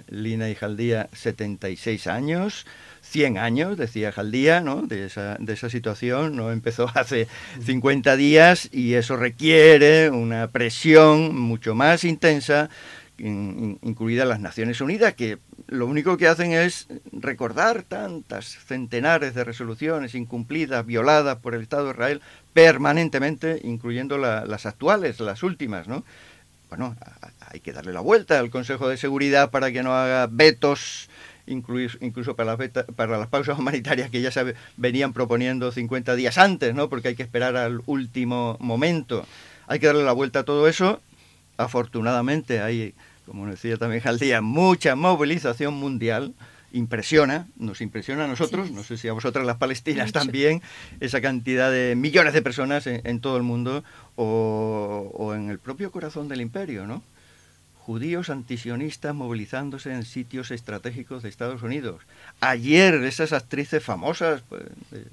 [0.08, 2.66] Lina y Jaldía, 76 años,
[3.02, 4.82] 100 años, decía Jaldía, ¿no?
[4.82, 7.28] de, esa, de esa situación, no empezó hace
[7.62, 12.70] 50 días y eso requiere una presión mucho más intensa,
[13.16, 20.14] incluidas las Naciones Unidas, que lo único que hacen es recordar tantas centenares de resoluciones
[20.14, 26.04] incumplidas, violadas por el Estado de Israel permanentemente, incluyendo las actuales, las últimas, ¿no?
[26.68, 26.96] Bueno,
[27.50, 31.08] hay que darle la vuelta al Consejo de Seguridad para que no haga vetos,
[31.46, 36.74] incluso, para, las para las pausas humanitarias que ya se venían proponiendo 50 días antes,
[36.74, 36.88] ¿no?
[36.88, 39.26] porque hay que esperar al último momento.
[39.66, 41.00] Hay que darle la vuelta a todo eso.
[41.56, 42.94] Afortunadamente hay,
[43.26, 46.34] como decía también Jaldía, mucha movilización mundial
[46.74, 50.60] impresiona, nos impresiona a nosotros, no sé si a vosotras las palestinas también,
[51.00, 53.84] esa cantidad de millones de personas en, todo el mundo
[54.16, 57.02] o, o, en el propio corazón del imperio, ¿no?
[57.84, 62.02] judíos antisionistas movilizándose en sitios estratégicos de Estados Unidos.
[62.40, 65.04] Ayer esas actrices famosas, pues, de,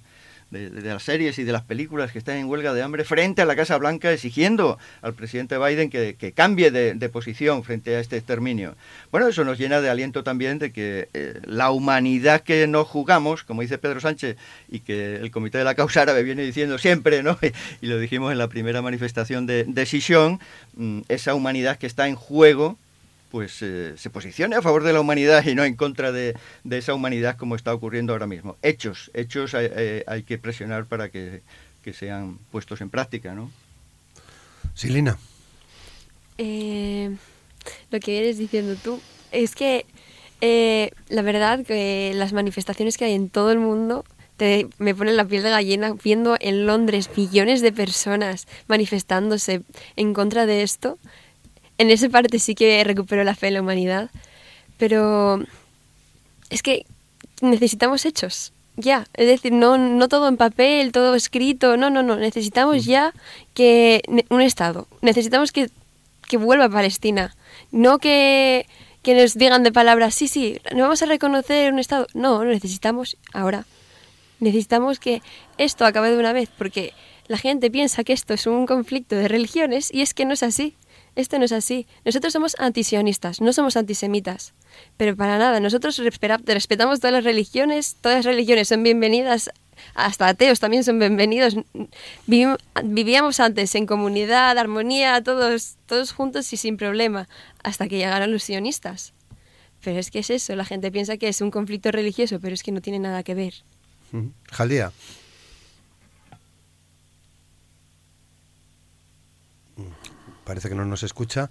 [0.52, 3.56] las series y de las películas que están en huelga de hambre frente a la
[3.56, 8.76] Casa Blanca exigiendo al presidente Biden que, cambie de, posición frente a este exterminio.
[9.12, 13.44] Bueno, eso nos llena de aliento también de que eh, la humanidad que nos jugamos,
[13.44, 14.38] como dice Pedro Sánchez,
[14.70, 17.38] y que el Comité de la Causa Árabe viene diciendo siempre, ¿no?
[17.82, 20.40] y lo dijimos en la primera manifestación de decisión,
[20.76, 22.78] mm, esa humanidad que está en juego
[23.32, 26.36] pues eh, se posicione a favor de la humanidad y no en contra de,
[26.70, 28.58] esa humanidad como está ocurriendo ahora mismo.
[28.62, 31.42] Hechos, hechos hay, eh, que presionar para que,
[31.94, 33.50] sean puestos en práctica, ¿no?
[34.76, 35.18] Silina.
[36.38, 37.16] Eh,
[37.90, 39.00] lo que vienes diciendo tú
[39.32, 39.86] es que
[41.10, 44.04] la verdad que las manifestaciones que hay en todo el mundo
[44.38, 49.62] te, me ponen la piel de gallina viendo en Londres millones de personas manifestándose
[49.96, 50.98] en contra de esto
[51.82, 54.10] en esa parte sí que recupero la fe en la humanidad,
[54.78, 55.44] pero
[56.50, 56.86] es que
[57.42, 59.08] necesitamos hechos, ya.
[59.14, 62.18] Es decir, no, no todo en papel, todo escrito, no, no, no.
[62.18, 63.14] Necesitamos ya
[63.54, 64.88] que un Estado.
[65.02, 65.70] Necesitamos que,
[66.28, 67.36] que vuelva a Palestina.
[67.72, 68.68] No que,
[69.02, 72.08] que nos digan de palabras, sí, sí, no vamos a reconocer un Estado.
[72.14, 73.66] No, lo necesitamos ahora.
[74.40, 75.22] Necesitamos que
[75.58, 76.94] esto acabe de una vez, porque
[77.28, 80.44] la gente piensa que esto es un conflicto de religiones y es que no es
[80.44, 80.76] así.
[81.16, 81.88] Esto no es así.
[82.06, 84.54] Nosotros somos antisionistas, no somos antisemitas.
[84.98, 89.52] Pero para nada, nosotros respetamos todas las religiones, todas las religiones son bienvenidas,
[89.94, 91.58] hasta ateos también son bienvenidos.
[92.28, 97.28] Vivíamos antes en comunidad, armonía, todos, todos juntos y sin problema,
[97.62, 99.14] hasta que llegaron los sionistas.
[99.84, 102.64] Pero es que es eso, la gente piensa que es un conflicto religioso, pero es
[102.64, 103.54] que no tiene nada que ver.
[104.52, 104.92] Jaldía.
[110.44, 111.50] Parece que no nos escucha.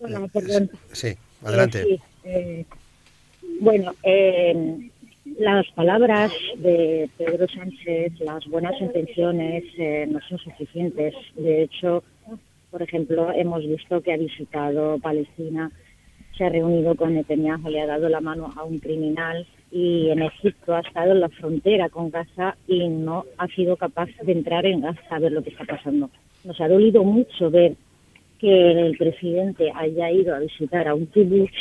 [0.00, 0.70] Bueno, perdón.
[0.92, 2.00] Sí, adelante.
[2.24, 2.64] Eh,
[3.60, 4.90] bueno, eh,
[5.38, 11.14] las palabras de Pedro Sánchez, las buenas intenciones eh, no son suficientes.
[11.36, 12.02] De hecho,
[12.70, 15.70] por ejemplo, hemos visto que ha visitado Palestina,
[16.36, 20.22] se ha reunido con Netanyahu, le ha dado la mano a un criminal y en
[20.22, 24.66] Egipto ha estado en la frontera con Gaza y no ha sido capaz de entrar
[24.66, 26.10] en Gaza a ver lo que está pasando.
[26.44, 27.76] Nos ha dolido mucho ver
[28.42, 31.52] que el presidente haya ido a visitar a un kibbutz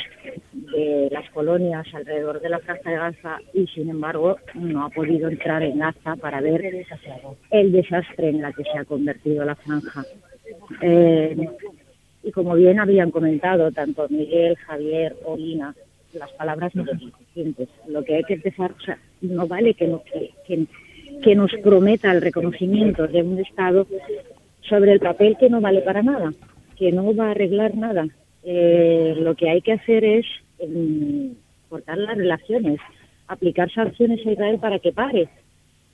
[0.51, 5.29] de las colonias alrededor de la franja de Gaza y sin embargo no ha podido
[5.29, 6.65] entrar en Gaza para ver
[7.51, 10.03] el desastre en la que se ha convertido la franja.
[10.81, 11.37] Eh,
[12.23, 15.75] y como bien habían comentado tanto Miguel, Javier o Lina,
[16.13, 17.69] las palabras no son suficientes.
[17.89, 19.87] Lo que hay que empezar, o sea, no vale que,
[20.47, 20.65] que,
[21.21, 23.85] que nos prometa el reconocimiento de un Estado
[24.61, 26.31] sobre el papel que no vale para nada
[26.81, 28.07] que no va a arreglar nada.
[28.43, 30.25] Eh, lo que hay que hacer es
[30.67, 31.27] mm,
[31.69, 32.79] cortar las relaciones,
[33.27, 35.29] aplicar sanciones a Israel para que pare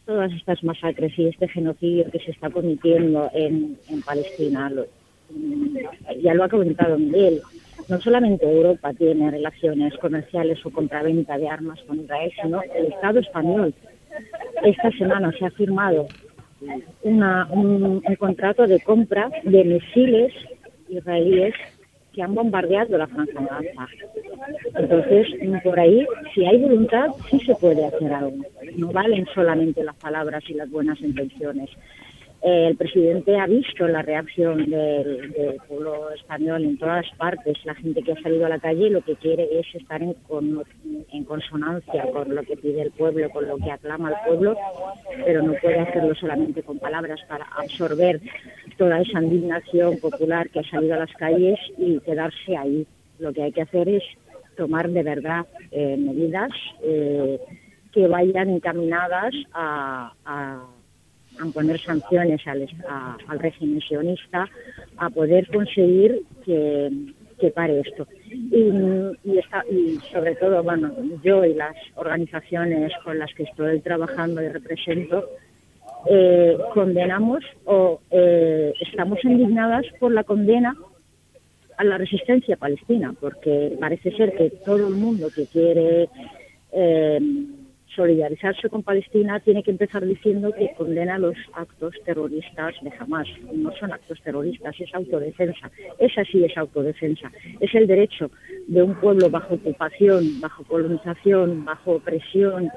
[0.05, 4.71] todas estas masacres y este genocidio que se está cometiendo en, Palestina.
[5.29, 5.77] Mm,
[6.23, 7.41] ya lo ha comentado Miguel.
[7.89, 13.19] No solamente Europa tiene relaciones comerciales o compraventa de armas con Israel, sino el Estado
[13.19, 13.73] español.
[14.63, 16.07] Esta semana se ha firmado
[17.03, 20.33] un contrato de compra de misiles
[20.89, 21.53] israelíes
[22.13, 23.88] que han bombardeado la franja de Gaza.
[24.75, 25.27] Entonces,
[25.63, 28.38] por ahí, si hay voluntad, sí se puede hacer algo.
[28.75, 31.69] No valen solamente las palabras y las buenas intenciones.
[32.41, 37.57] El presidente ha visto la reacción del, pueblo español en todas partes.
[37.65, 40.15] La gente que ha salido a la calle lo que quiere es estar en,
[41.25, 44.55] consonancia con lo que pide el pueblo, con lo que aclama el pueblo,
[45.25, 48.21] pero no puede hacerlo solamente con palabras para absorber
[48.77, 52.85] toda esa indignación popular que ha salido a las calles y quedarse ahí.
[53.19, 54.03] Lo que hay que hacer es
[54.55, 56.51] tomar de verdad eh, medidas
[56.83, 57.39] eh,
[57.91, 60.13] que vayan encaminadas a
[61.53, 62.67] poner sanciones al,
[63.27, 64.47] al régimen sionista,
[64.97, 66.91] a poder conseguir que,
[67.53, 68.07] pare esto.
[68.25, 68.71] Y,
[69.23, 70.91] y, sobre todo, bueno,
[71.23, 75.29] yo y las organizaciones con las que estoy trabajando y represento,
[76.09, 80.75] eh, condenamos o eh, estamos indignadas por la condena
[81.77, 86.09] a la resistencia palestina, porque parece ser que todo el mundo que quiere
[86.71, 87.19] eh,
[87.97, 93.27] solidarizarse con Palestina tiene que empezar diciendo que condena los actos terroristas de Hamas.
[93.51, 95.71] No son actos terroristas, es autodefensa.
[95.97, 97.31] Esa sí es autodefensa.
[97.59, 98.29] Es el derecho
[98.67, 102.69] de un pueblo bajo ocupación, bajo colonización, bajo opresión,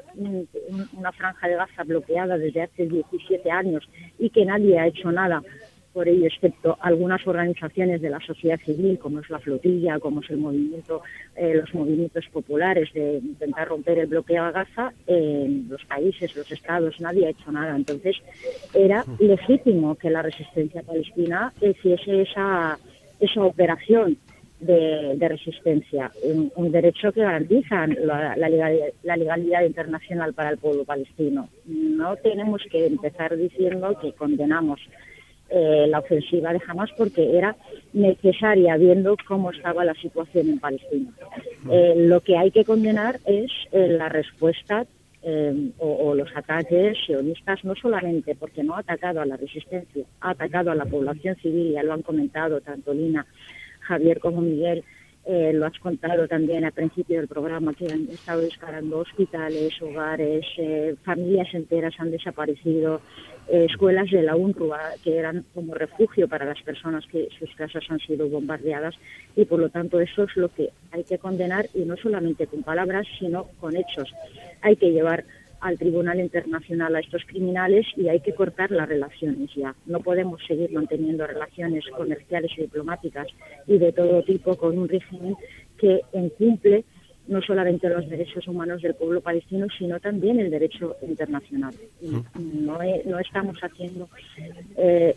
[0.97, 5.43] una franja de Gaza bloqueada desde hace 17 años y que nadie ha hecho nada
[5.93, 10.31] por ello, excepto algunas organizaciones de la sociedad civil, como es la flotilla, como es
[10.31, 11.03] el movimiento,
[11.37, 16.51] eh, los movimientos populares de intentar romper el bloqueo a Gaza, en los países, los
[16.51, 17.75] estados, nadie ha hecho nada.
[17.75, 18.17] Entonces,
[18.75, 22.79] era legítimo que la resistencia palestina hiciese esa,
[23.19, 24.17] esa operación
[24.61, 26.11] de, resistencia,
[26.55, 31.49] un, derecho que garantiza la, legalidad, la, legalidad, internacional para el pueblo palestino.
[31.65, 34.81] No tenemos que empezar diciendo que condenamos
[35.53, 37.57] eh, la ofensiva de Hamas porque era
[37.93, 41.11] necesaria viendo cómo estaba la situación en Palestina.
[41.69, 44.87] Eh, lo que hay que condenar es eh, la respuesta
[45.79, 50.71] o, los ataques sionistas, no solamente porque no ha atacado a la resistencia, ha atacado
[50.71, 53.27] a la población civil, ya lo han comentado tanto Lina,
[53.81, 54.83] Javier como Miguel,
[55.27, 60.47] lo has contado también al principio del programa, que han estado disparando hospitales, hogares,
[61.05, 63.03] familias enteras han desaparecido,
[63.51, 67.99] escuelas de la UNRWA que eran como refugio para las personas que sus casas han
[67.99, 68.95] sido bombardeadas
[69.37, 72.63] y por lo tanto eso es lo que hay que condenar y no solamente con
[72.63, 74.13] palabras sino con hechos.
[74.63, 75.25] Hay que llevar
[75.61, 79.75] al Tribunal Internacional a estos criminales y hay que cortar las relaciones ya.
[79.87, 83.29] No podemos seguir manteniendo relaciones comerciales y diplomáticas
[83.67, 85.37] y de todo tipo con un régimen
[85.77, 86.85] que incumple
[87.31, 91.73] no solamente los derechos humanos del pueblo palestino, sino también el derecho internacional.
[92.03, 94.09] no, no, estamos haciendo
[94.77, 95.15] eh,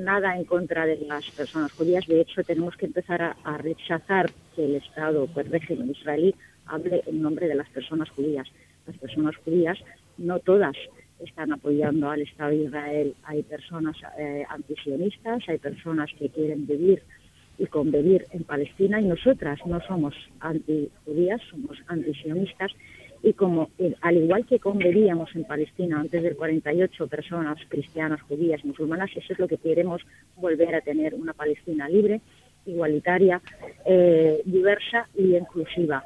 [0.00, 2.04] nada en contra de las personas judías.
[2.08, 6.34] De hecho, tenemos que empezar a, rechazar que el Estado, el régimen israelí,
[6.66, 8.48] hable en nombre de las personas judías.
[8.84, 9.78] Las personas judías,
[10.18, 10.76] no todas
[11.20, 13.14] están apoyando al Estado de Israel.
[13.22, 17.02] Hay personas eh, antisionistas, hay personas que quieren vivir
[17.58, 22.72] y convivir en Palestina y nosotras no somos antijudías, somos antisionistas
[23.22, 28.64] y como eh, al igual que convivíamos en Palestina antes del 48 personas cristianas, judías,
[28.64, 30.02] musulmanas, eso es lo que queremos
[30.36, 32.20] volver a tener, una Palestina libre,
[32.66, 33.40] igualitaria,
[33.84, 36.02] eh, diversa y inclusiva.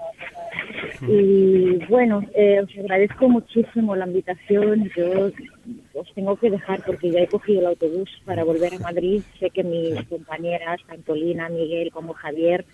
[1.06, 4.90] Y bueno, eh, os agradezco muchísimo la invitación.
[4.96, 5.30] Yo
[5.94, 9.22] os tengo que dejar porque ya he cogido el autobús para volver a Madrid.
[9.38, 12.64] Sé que mis compañeras, tanto Lina, Miguel como Javier,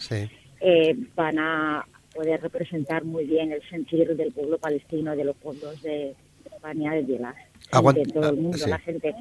[0.61, 5.83] eh, van a poder representar muy bien el sentir del pueblo palestino, de los fondos
[5.83, 6.15] de
[6.51, 7.37] España, de las
[7.71, 9.15] de todo el mundo, la gente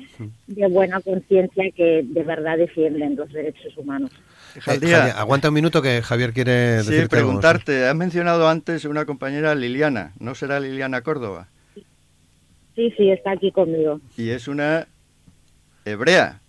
[0.48, 4.12] de buena conciencia que de verdad defienden los derechos humanos.
[4.68, 10.14] Eh, aguanta un minuto que Javier quiere sí, preguntarte, has mencionado antes una compañera Liliana,
[10.20, 11.50] ¿no será Liliana Córdoba?
[12.76, 14.00] Sí, sí, está aquí conmigo.
[14.18, 14.88] Y es una
[15.86, 16.42] hebrea.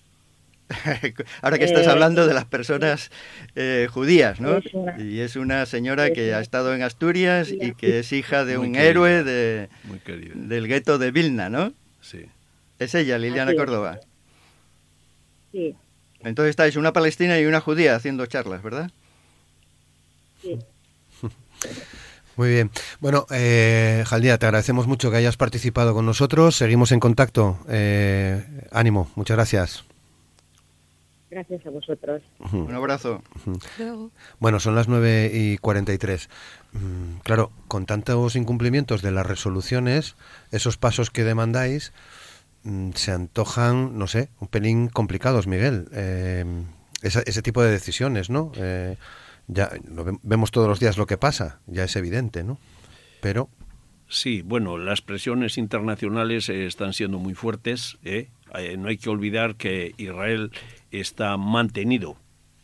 [1.42, 3.10] Ahora que estás eh, hablando de las personas
[3.54, 4.58] eh, judías, ¿no?
[4.98, 8.74] y es una señora que ha estado en Asturias y que es hija de un
[8.74, 9.68] héroe de,
[10.34, 11.72] del gueto de Vilna, ¿no?
[12.06, 12.26] Sí.
[12.78, 13.98] Es ella, Liliana Córdoba.
[15.50, 15.74] Sí.
[16.20, 18.90] Entonces estáis una palestina y una judía haciendo charlas, ¿verdad?
[20.42, 20.58] Sí.
[22.36, 22.70] Muy bien.
[23.00, 26.54] Bueno, eh, Jaldía, te agradecemos mucho que hayas participado con nosotros.
[26.54, 27.58] Seguimos en contacto.
[27.68, 29.84] Eh, ánimo, muchas gracias.
[31.36, 32.22] Gracias a vosotros.
[32.52, 33.22] Un abrazo.
[34.38, 36.30] Bueno, son las 9 y 43.
[36.72, 40.16] Mm, claro, con tantos incumplimientos de las resoluciones,
[40.50, 41.92] esos pasos que demandáis,
[42.66, 45.86] Mm, se antojan, no sé, un pelín complicados, Miguel.
[45.92, 46.44] Eh,
[47.00, 48.50] ese, tipo de decisiones, ¿no?
[48.56, 48.96] Eh,
[49.46, 49.70] ya
[50.24, 52.58] vemos todos los días lo que pasa, ya es evidente, ¿no?
[53.22, 53.48] Pero
[54.08, 57.98] Sí, bueno, las presiones internacionales eh, están siendo muy fuertes.
[58.78, 60.50] No hay que olvidar que Israel
[60.90, 62.16] está mantenido,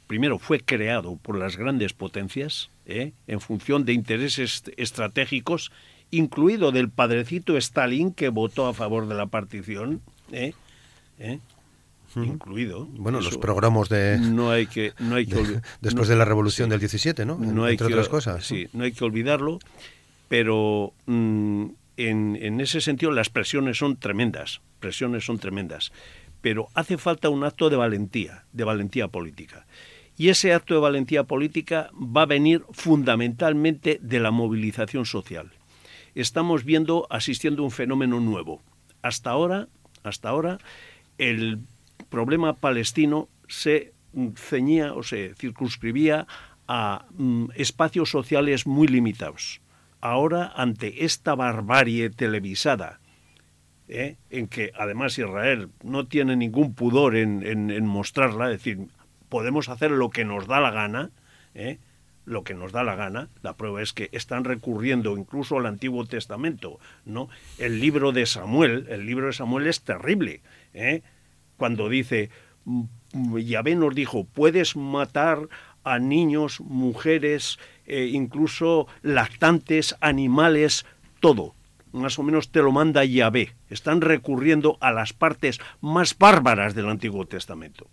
[0.06, 5.70] primero fue creado por las grandes potencias, en función de intereses estratégicos
[6.12, 10.52] incluido del padrecito Stalin que votó a favor de la partición, ¿eh?
[11.18, 11.40] ¿Eh?
[12.14, 12.86] incluido.
[12.92, 14.18] Bueno, los programas de...
[14.18, 14.92] No hay que...
[14.98, 17.38] No hay que después de la revolución del 17, ¿no?
[17.38, 18.44] no hay Entre que, otras cosas.
[18.44, 19.58] Sí, no hay que olvidarlo,
[20.28, 21.66] pero mm,
[21.96, 25.92] en, en ese sentido las presiones son tremendas, presiones son tremendas,
[26.42, 29.64] pero hace falta un acto de valentía, de valentía política.
[30.18, 35.52] Y ese acto de valentía política va a venir fundamentalmente de la movilización social
[36.14, 38.62] estamos viendo, asistiendo a un fenómeno nuevo.
[39.02, 39.68] Hasta ahora,
[40.02, 40.58] hasta ahora,
[41.18, 41.60] el
[42.08, 43.92] problema palestino se
[44.36, 46.26] ceñía o se circunscribía
[46.68, 49.60] a mm, espacios sociales muy limitados.
[50.00, 53.00] Ahora, ante esta barbarie televisada,
[53.88, 54.16] ¿eh?
[54.30, 58.86] en que además Israel no tiene ningún pudor en, en, mostrarla, es decir,
[59.28, 61.10] podemos hacer lo que nos da la gana,
[61.54, 61.78] ¿eh?
[62.24, 63.28] lo que nos da la gana.
[63.42, 67.28] La prueba es que están recurriendo incluso al Antiguo Testamento, ¿no?
[67.58, 70.40] El libro de Samuel, el libro de Samuel es terrible,
[70.74, 71.02] ¿eh?
[71.56, 72.30] Cuando dice,
[72.64, 75.48] mm, Yahvé nos dijo, puedes matar
[75.84, 80.86] a niños, mujeres, eh, incluso lactantes, animales,
[81.20, 81.54] todo.
[81.92, 83.54] Más o menos te lo manda Yahvé.
[83.68, 87.88] Están recurriendo a las partes más bárbaras del Antiguo Testamento.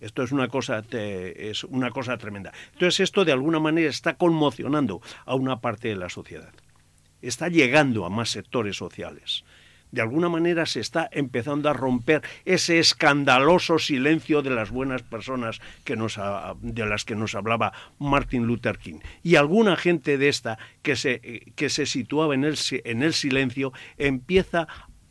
[0.00, 2.52] Esto es una cosa es una cosa tremenda.
[2.74, 6.52] Entonces esto de alguna manera está conmocionando a una parte de la sociedad.
[7.22, 9.44] Está llegando a más sectores sociales.
[9.94, 15.60] De alguna manera se está empezando a romper ese escandaloso silencio de las buenas personas
[15.84, 18.98] que de las que nos hablaba Martin Luther King.
[19.22, 21.20] Y alguna gente de esta que se,
[21.54, 24.66] que se situaba en el, en el silencio empieza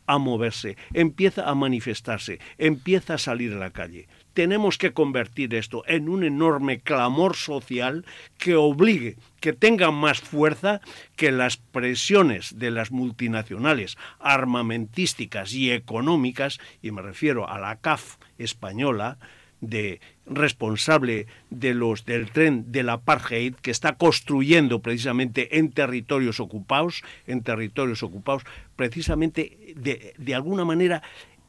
[0.06, 5.84] a moverse, empieza a manifestarse, empieza a salir a la calle tenemos que convertir esto
[5.86, 8.04] en un enorme clamor social
[8.36, 10.80] que obligue, que tenga más fuerza
[11.16, 18.16] que las presiones de las multinacionales armamentísticas y económicas, y me refiero a la CAF
[18.38, 19.18] española,
[19.60, 27.02] de responsable de los del tren del apartheid que está construyendo precisamente en territorios ocupados,
[27.26, 28.42] en territorios ocupados,
[28.76, 31.02] precisamente de, de alguna manera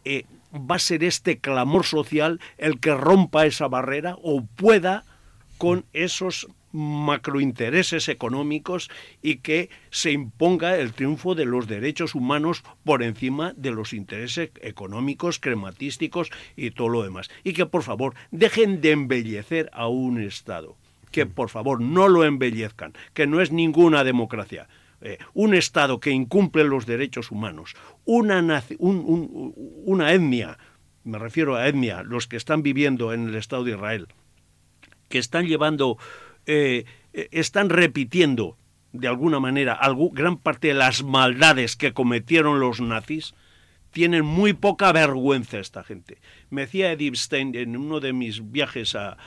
[0.06, 0.26] eh,
[0.56, 5.04] va a ser este clamor social el que rompa esa barrera o pueda
[5.58, 8.90] con esos macrointereses económicos
[9.22, 14.52] y que se imponga el triunfo de los derechos humanos por encima de los intereses
[14.62, 17.30] económicos, crematísticos y todo lo demás.
[17.44, 20.76] Y que por favor dejen de embellecer a un Estado.
[21.12, 24.68] Que por favor no lo embellezcan, que no es ninguna democracia.
[25.06, 27.76] Eh, un Estado que incumple los derechos humanos,
[28.06, 30.58] una, una etnia,
[31.04, 34.08] me refiero a etnia, los que están viviendo en el Estado de Israel,
[35.08, 36.00] que están llevando,
[36.48, 38.58] eh, eh, están repitiendo
[38.94, 39.80] de alguna manera
[40.12, 43.36] gran parte de las maldades que cometieron los nazis,
[43.92, 46.18] tienen muy poca vergüenza esta gente.
[46.50, 49.18] Me decía Edith Stein en uno de mis viajes a,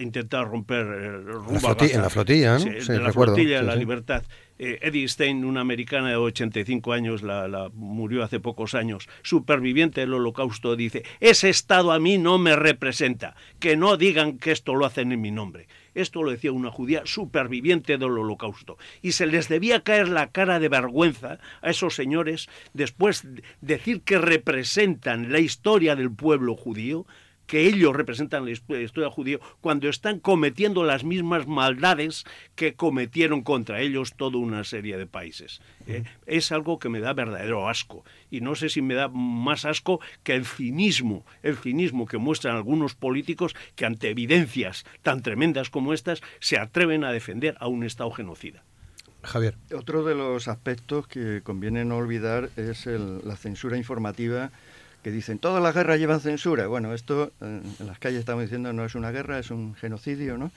[0.00, 2.58] intentar romper el rumbo en la flotilla, ¿no?
[2.58, 4.24] Sí, la flotilla de la libertad.
[4.62, 10.12] Eh, Eddie Stein, una americana de 85 años, la, murió hace pocos años, superviviente del
[10.12, 14.84] holocausto, dice, ese Estado a mí no me representa, que no digan que esto lo
[14.84, 15.66] hacen en mi nombre.
[15.94, 18.76] Esto lo decía una judía superviviente del holocausto.
[19.00, 24.02] Y se les debía caer la cara de vergüenza a esos señores después de decir
[24.02, 27.06] que representan la historia del pueblo judío,
[27.50, 32.24] que ellos representan la historia judía cuando están cometiendo las mismas maldades
[32.54, 35.60] que cometieron contra ellos toda una serie de países.
[35.88, 36.04] ¿eh?
[36.26, 38.04] Es algo que me da verdadero asco.
[38.30, 42.54] Y no sé si me da más asco que el cinismo, el cinismo que muestran
[42.54, 47.82] algunos políticos que ante evidencias tan tremendas como estas se atreven a defender a un
[47.82, 48.62] Estado genocida.
[49.24, 49.56] Javier.
[49.76, 54.52] Otro de los aspectos que conviene no olvidar es la censura informativa
[55.02, 56.66] que dicen todas las guerras llevan censura.
[56.66, 60.36] Bueno, esto eh, en las calles estamos diciendo no es una guerra, es un genocidio,
[60.36, 60.50] ¿no?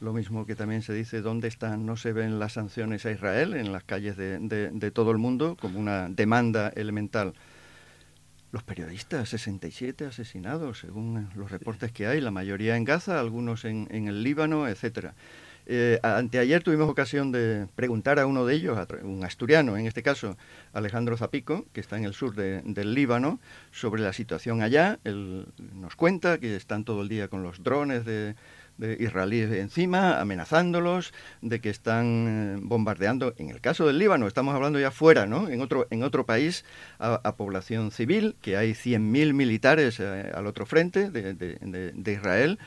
[0.00, 3.54] Lo mismo que también se dice dónde están, no se ven las sanciones a Israel
[3.54, 7.34] en las calles de, de, todo el mundo como una demanda elemental.
[8.50, 13.86] Los periodistas, 67 asesinados, según los reportes que hay, la mayoría en Gaza, algunos en,
[13.92, 15.14] en el Líbano, etcétera.
[15.66, 20.36] Eh, anteayer tuvimos ocasión de preguntar a uno de ellos, un asturiano en este caso,
[20.72, 23.38] Alejandro Zapico, que está en el sur del Líbano,
[23.70, 24.98] sobre la situación allá.
[25.04, 28.34] Él nos cuenta que están todo el día con los drones de,
[28.98, 34.80] israelíes encima, amenazándolos, de que están eh, bombardeando, en el caso del Líbano, estamos hablando
[34.80, 35.48] ya fuera, ¿no?
[35.48, 36.64] En otro, en otro país,
[36.98, 42.58] a, población civil, que hay 100.000 militares eh, al otro frente de, de Israel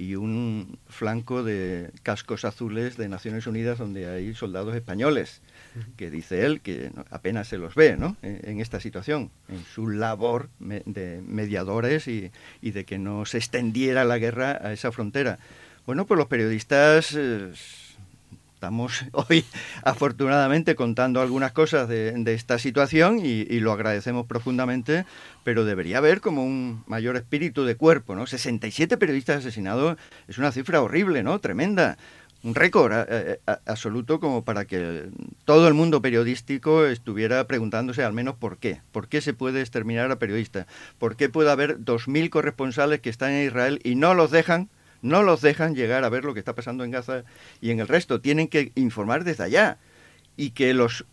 [0.00, 5.42] y un flanco de cascos azules de Naciones Unidas donde hay soldados españoles,
[5.98, 8.16] que dice él que apenas se los ve ¿no?
[8.22, 12.30] en, esta situación, en su labor de mediadores y,
[12.62, 15.38] y, de que no se extendiera la guerra a esa frontera.
[15.84, 17.14] Bueno, pues los periodistas...
[17.14, 17.52] Eh,
[18.60, 19.42] estamos hoy
[19.82, 25.06] afortunadamente contando algunas cosas de, esta situación y, lo agradecemos profundamente,
[25.44, 28.26] pero debería haber como un mayor espíritu de cuerpo, ¿no?
[28.26, 29.96] 67 periodistas asesinados
[30.28, 31.38] es una cifra horrible, ¿no?
[31.38, 31.96] Tremenda.
[32.42, 32.92] Un récord
[33.66, 35.10] absoluto como para que
[35.44, 38.80] todo el mundo periodístico estuviera preguntándose al menos por qué.
[38.92, 40.66] ¿Por qué se puede exterminar a periodistas?
[40.98, 44.70] ¿Por qué puede haber 2.000 corresponsales que están en Israel y no los dejan
[45.02, 47.24] no los dejan llegar a ver lo que está pasando en Gaza
[47.60, 48.20] y en el resto.
[48.20, 49.78] Tienen que informar desde allá.
[50.36, 51.04] Y que los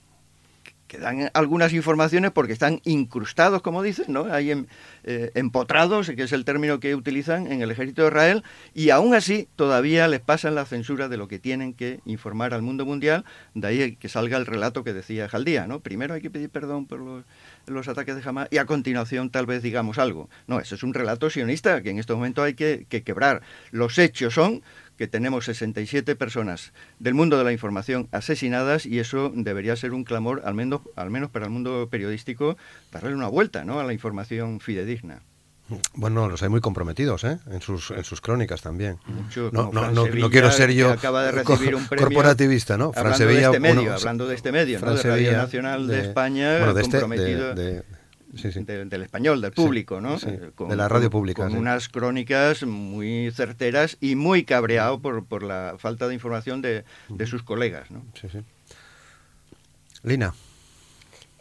[0.87, 4.25] que dan algunas informaciones porque están incrustados, como dicen, ¿no?
[4.33, 4.51] Hay
[5.03, 9.13] eh, empotrados, que es el término que utilizan en el ejército de Israel, y aún
[9.13, 13.25] así todavía les pasan la censura de lo que tienen que informar al mundo mundial,
[13.53, 15.81] de ahí que salga el relato que decía Jaldía, ¿no?
[15.81, 17.25] Primero hay que pedir perdón por los
[17.67, 20.29] los ataques de Hamas y a continuación tal vez digamos algo.
[20.47, 23.41] No, eso es un relato sionista que en este momento hay que, quebrar.
[23.71, 24.63] Los hechos son
[24.97, 30.03] que tenemos 67 personas del mundo de la información asesinadas y eso debería ser un
[30.03, 32.57] clamor, al menos, al menos para el mundo periodístico,
[32.91, 33.79] darle una vuelta ¿no?
[33.79, 35.21] a la información fidedigna.
[35.95, 37.39] Bueno, los hay muy comprometidos, ¿eh?
[37.51, 38.99] En sus, en sus crónicas también.
[39.51, 42.93] no, no, no, quiero ser yo acaba de recibir un premio corporativista, ¿no?
[42.93, 44.93] Fran hablando de este medio, hablando de este medio, ¿no?
[44.95, 47.83] De Radio Nacional de, España, bueno, de este, comprometido de,
[48.35, 48.63] sí, sí.
[48.63, 50.15] del español, del público, ¿no?
[50.15, 51.43] Eh, de la radio pública.
[51.43, 56.85] Con, unas crónicas muy certeras y muy cabreado por, por la falta de información de,
[57.09, 58.05] de sus colegas, ¿no?
[58.19, 58.39] Sí, sí.
[60.03, 60.33] Lina.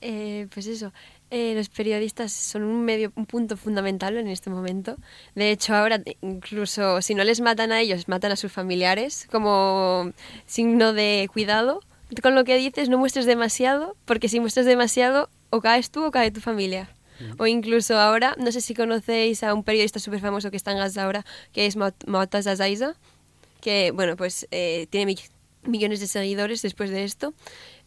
[0.01, 0.93] Eh, pues eso,
[1.31, 4.97] eh, los periodistas son un medio, un punto fundamental en este momento.
[5.35, 10.13] De hecho, ahora incluso si no les matan a ellos, matan a sus familiares como
[10.47, 11.81] signo de cuidado.
[12.23, 16.11] Con lo que dices, no muestres demasiado, porque si muestras demasiado, o caes tú o
[16.13, 16.89] cae tu familia.
[17.39, 20.79] O incluso ahora, no sé si conocéis a un periodista súper famoso que está en
[20.79, 22.95] Gaza ahora, que es Mautas Zaiza,
[23.61, 25.17] que, bueno, pues eh, tiene
[25.65, 27.35] millones de seguidores después de esto.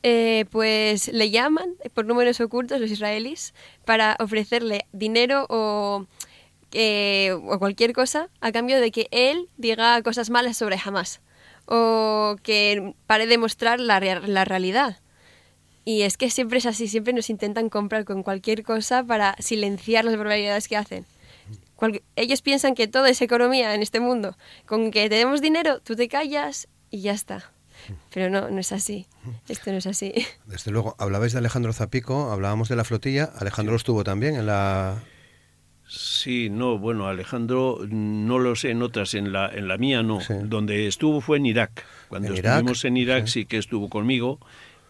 [0.02, 6.06] Eh, pues le llaman por números ocultos los israelíes para ofrecerle dinero o,
[6.74, 11.20] o cualquier cosa a cambio de que él diga cosas malas sobre Hamas
[11.66, 14.98] o que pare de mostrar la, la realidad.
[15.86, 20.06] Y es que siempre es así, siempre nos intentan comprar con cualquier cosa para silenciar
[20.06, 21.06] las barbaridades que hacen.
[22.16, 24.36] ellos piensan que todo es economía en este mundo.
[24.66, 27.52] Con que tenemos dinero, tú te callas y ya está.
[28.14, 29.08] Pero no, no es así.
[29.48, 30.14] Esto no es así.
[30.46, 33.32] Desde luego, hablabais de Alejandro Zapico, hablábamos de la flotilla.
[33.38, 35.02] Alejandro estuvo también en la
[35.90, 40.20] Sí, no, bueno, Alejandro no lo sé en otras, en la, en la mía no.
[40.44, 41.84] Donde estuvo fue en Irak.
[42.10, 43.46] Cuando estuvimos en Irak sí.
[43.46, 44.40] que estuvo conmigo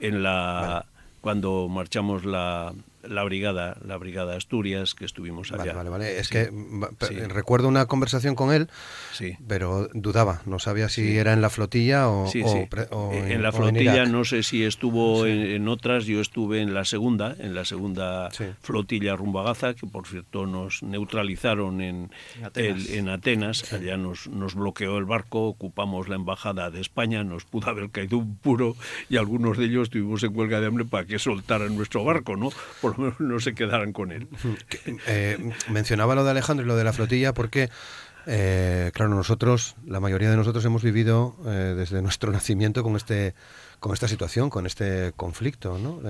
[0.01, 0.85] en la
[1.21, 2.73] cuando marchamos la,
[3.03, 5.59] la brigada, la brigada Asturias, que estuvimos allá.
[5.59, 6.19] Vale, vale, vale.
[6.19, 6.49] Es que
[7.29, 8.69] recuerdo una conversación con él,
[9.11, 9.37] sí.
[9.47, 14.05] pero dudaba, no sabía si era en la flotilla o, en, la flotilla.
[14.05, 18.29] no sé si estuvo en, otras, yo estuve en la segunda, en la segunda
[18.61, 22.11] flotilla rumbo a Gaza, que por cierto nos neutralizaron en
[22.43, 23.73] Atenas, en Atenas.
[23.73, 28.17] allá nos, nos bloqueó el barco, ocupamos la embajada de España, nos pudo haber caído
[28.17, 28.75] un puro
[29.09, 32.49] y algunos de ellos estuvimos en huelga de hambre para que soltaran nuestro barco, ¿no?
[32.81, 34.27] Por lo menos no se quedaran con él.
[35.07, 35.37] Eh,
[35.69, 37.69] mencionaba lo de Alejandro y lo de la flotilla porque,
[38.25, 43.33] eh, claro, nosotros, la mayoría de nosotros hemos vivido eh, desde nuestro nacimiento con este
[43.79, 46.01] con esta situación, con este conflicto, ¿no?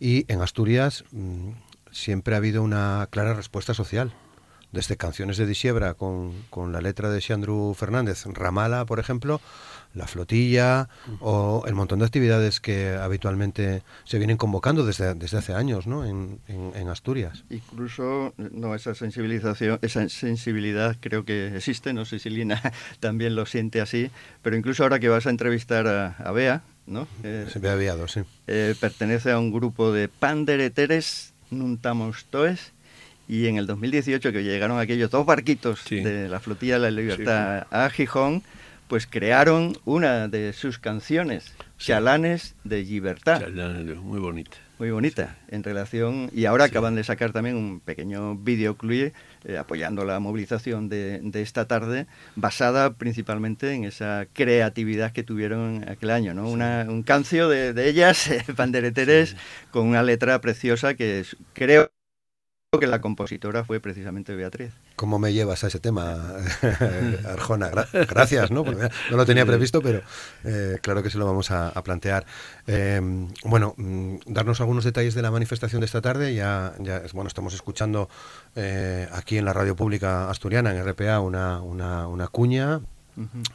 [0.00, 1.50] y en Asturias mm,
[1.92, 4.12] siempre ha habido una clara respuesta social
[4.72, 9.40] desde canciones de Disiebra con, con la letra de Xandru Fernández, Ramala, por ejemplo,
[9.94, 10.88] la flotilla
[11.20, 16.04] o el montón de actividades que habitualmente se vienen convocando desde, desde hace años ¿no?
[16.04, 17.44] en, en, Asturias.
[17.50, 22.60] Incluso no esa sensibilización, esa sensibilidad creo que existe, no sé si Lina
[23.00, 24.10] también lo siente así,
[24.42, 27.06] pero incluso ahora que vas a entrevistar a, Bea, ¿no?
[27.22, 28.22] Eh, se ve aviado, sí.
[28.46, 32.72] Eh, pertenece a un grupo de pandereteres, nuntamos toes,
[33.30, 37.68] y en el 2018 que llegaron aquellos dos barquitos de la flotilla de la libertad
[37.70, 38.42] a Gijón,
[38.88, 43.48] pues crearon una de sus canciones, Chalanes de Libertad.
[44.02, 44.56] muy bonita.
[44.80, 46.28] Muy bonita, en relación...
[46.34, 49.14] Y ahora acaban de sacar también un pequeño videoclip
[49.44, 56.10] eh, apoyando la movilización de, esta tarde, basada principalmente en esa creatividad que tuvieron aquel
[56.10, 56.48] año, ¿no?
[56.48, 59.36] un cancio de, de ellas, pandereteres,
[59.70, 61.92] con una letra preciosa que creo
[62.78, 64.72] que la compositora fue precisamente Beatriz.
[64.94, 66.36] ¿Cómo me llevas a ese tema,
[67.28, 67.68] Arjona?
[68.08, 68.62] gracias, ¿no?
[68.62, 70.02] no lo tenía previsto, pero
[70.44, 72.26] eh, claro que se lo vamos a, plantear.
[72.68, 76.32] Em, bueno, mm, darnos algunos detalles de la manifestación de esta tarde.
[76.32, 78.08] Ya, ya bueno, estamos escuchando
[78.54, 82.82] eh, aquí en la radio pública asturiana, en RPA, una, una, una cuña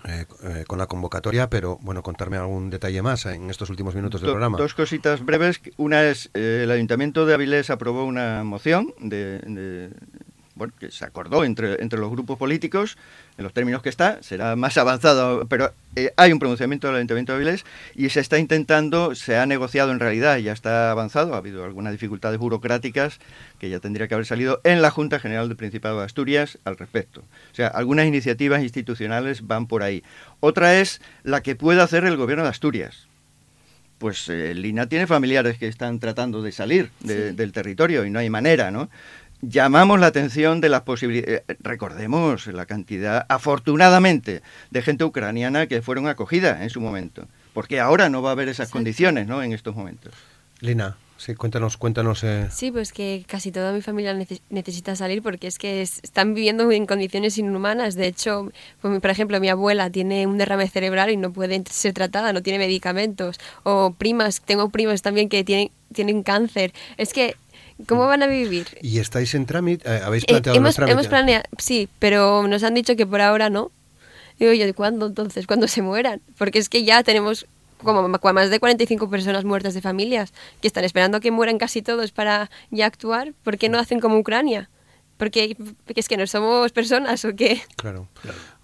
[0.08, 4.22] eh, eh, con la convocatoria, pero bueno, contarme algún detalle más en estos últimos minutos
[4.22, 4.58] del programa.
[4.58, 5.62] Dos cositas breves.
[5.78, 9.92] Una es, eh, el Ayuntamiento de Avilés aprobó una moción de
[10.56, 12.98] bueno, que se acordó entre, entre los grupos políticos,
[13.38, 17.34] en los términos que está, será más avanzado, pero eh, hay un pronunciamiento del Ayuntamiento
[17.34, 21.38] de Avilés y se está intentando, se ha negociado en realidad, ya está avanzado, ha
[21.38, 23.20] habido algunas dificultades burocráticas
[23.60, 26.78] que ya tendría que haber salido en la Junta General del Principado de Asturias al
[26.78, 27.22] respecto.
[27.52, 30.04] O sea, algunas iniciativas institucionales van por ahí.
[30.40, 33.08] Otra es la que puede hacer el Gobierno de Asturias
[33.98, 38.30] pues eh, Lina tiene familiares que están tratando de salir del territorio y no hay
[38.30, 38.90] manera, ¿no?
[39.48, 41.44] Llamamos la atención de las posibilidades.
[41.48, 44.42] Eh, recordemos la cantidad, afortunadamente,
[44.72, 48.50] de gente ucraniana que fueron acogidas en su momento, porque ahora no va a haber
[48.50, 49.42] esas condiciones ¿no?
[49.44, 50.14] en estos momentos.
[50.60, 50.98] Lina.
[51.18, 52.24] Sí, cuéntanos, cuéntanos.
[52.26, 52.48] Eh.
[52.52, 54.14] Sí, pues que casi toda mi familia
[54.50, 57.96] necesita salir porque es que están viviendo en condiciones inhumanas.
[57.96, 61.94] De hecho, pues, por ejemplo, mi abuela tiene un derrame cerebral y no puede ser
[61.94, 63.40] tratada, no tiene medicamentos.
[63.64, 66.74] O primas, tengo primas también que tienen, tienen cáncer.
[66.98, 67.38] Es que
[67.88, 68.68] ¿Cómo van a vivir?
[68.82, 69.90] ¿Y estáis en trámite?
[69.90, 73.72] Eh, ¿Habéis planteado hemos, hemos planeado, sí, pero nos han dicho que por ahora no.
[74.40, 75.48] Digo yo, ¿cuándo entonces?
[75.48, 76.22] ¿Cuándo se mueran?
[76.38, 77.46] Porque es que ya tenemos
[77.84, 82.12] como más de 45 personas muertas de familias que están esperando que mueran casi todos
[82.12, 83.34] para ya actuar.
[83.44, 84.70] ¿Por qué no hacen como Ucrania?
[85.18, 85.56] Porque,
[85.96, 87.62] es que no somos personas o qué.
[87.78, 88.08] Claro.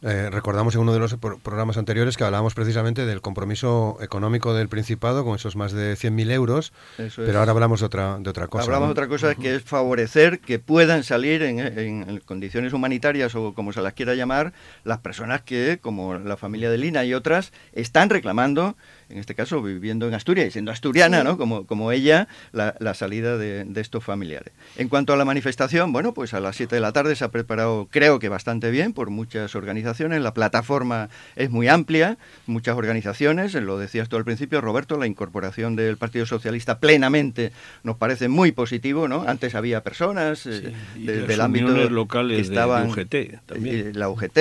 [0.03, 4.67] Eh, recordamos en uno de los programas anteriores que hablábamos precisamente del compromiso económico del
[4.67, 6.73] Principado con esos más de 100.000 euros,
[7.15, 8.63] pero ahora hablamos de otra, de otra cosa.
[8.63, 13.53] Hablamos de otra cosa que es favorecer que puedan salir en, en, condiciones humanitarias o
[13.53, 17.51] como se las quiera llamar las personas que, como la familia de Lina y otras,
[17.73, 18.75] están reclamando
[19.11, 21.37] en este caso viviendo en Asturias y siendo asturiana, ¿no?
[21.37, 24.53] Como, como ella, la, salida de, estos familiares.
[24.77, 27.29] En cuanto a la manifestación, bueno, pues a las 7 de la tarde se ha
[27.29, 29.90] preparado, creo que bastante bien, por muchas organizaciones.
[29.99, 35.75] La plataforma es muy amplia, muchas organizaciones, lo decías tú al principio, Roberto, la incorporación
[35.75, 37.51] del Partido Socialista plenamente
[37.83, 39.23] nos parece muy positivo, ¿no?
[39.27, 43.99] Antes había personas eh, del ámbito locales que estaban, de, UGT también.
[43.99, 44.39] La UGT,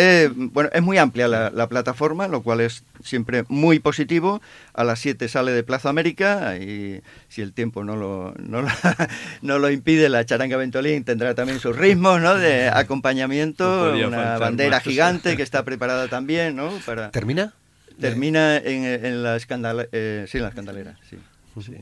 [0.53, 4.41] bueno, es muy amplia la, la plataforma, lo cual es siempre muy positivo
[4.75, 9.71] a las 7 sale de Plaza América y si el tiempo no lo, no lo,
[9.71, 12.35] impide, la charanga Ventolín tendrá también sus ritmos ¿no?
[12.35, 16.55] de acompañamiento, una bandera gigante que está preparada también.
[16.55, 16.71] ¿no?
[16.85, 17.11] Para...
[17.11, 17.55] ¿Termina?
[17.99, 21.17] Termina en, en la, escandal eh, sí, en la escandalera, sí.
[21.65, 21.77] sí.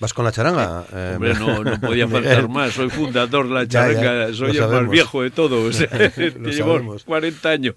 [0.00, 0.84] ¿Vas con la charanga?
[0.92, 2.72] Eh, Hombre, no, no podía faltar más.
[2.72, 5.78] Soy fundador de la charanga, soy el más viejo de todos.
[6.40, 7.74] Llevo 40 años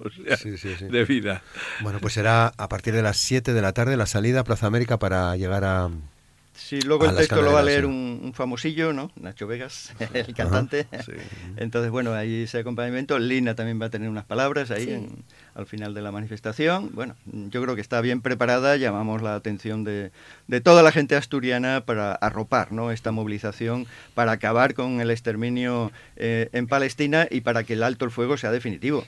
[0.89, 1.41] de vida.
[1.81, 4.67] Bueno, pues será a partir de las 7 de la tarde la salida a Plaza
[4.67, 5.89] América para llegar a,
[6.59, 9.11] Sí, luego el texto lo va a leer un, famosillo, ¿no?
[9.15, 10.87] Nacho Vegas, el cantante.
[11.57, 13.17] Entonces, bueno, ahí ese acompañamiento.
[13.17, 15.07] Lina también va a tener unas palabras ahí
[15.55, 16.91] al final de la manifestación.
[16.93, 18.75] Bueno, yo creo que está bien preparada.
[18.75, 20.11] Llamamos la atención de,
[20.47, 22.91] de toda la gente asturiana para arropar ¿no?
[22.91, 28.05] esta movilización, para acabar con el exterminio eh, en Palestina y para que el alto
[28.05, 29.05] el fuego sea definitivo.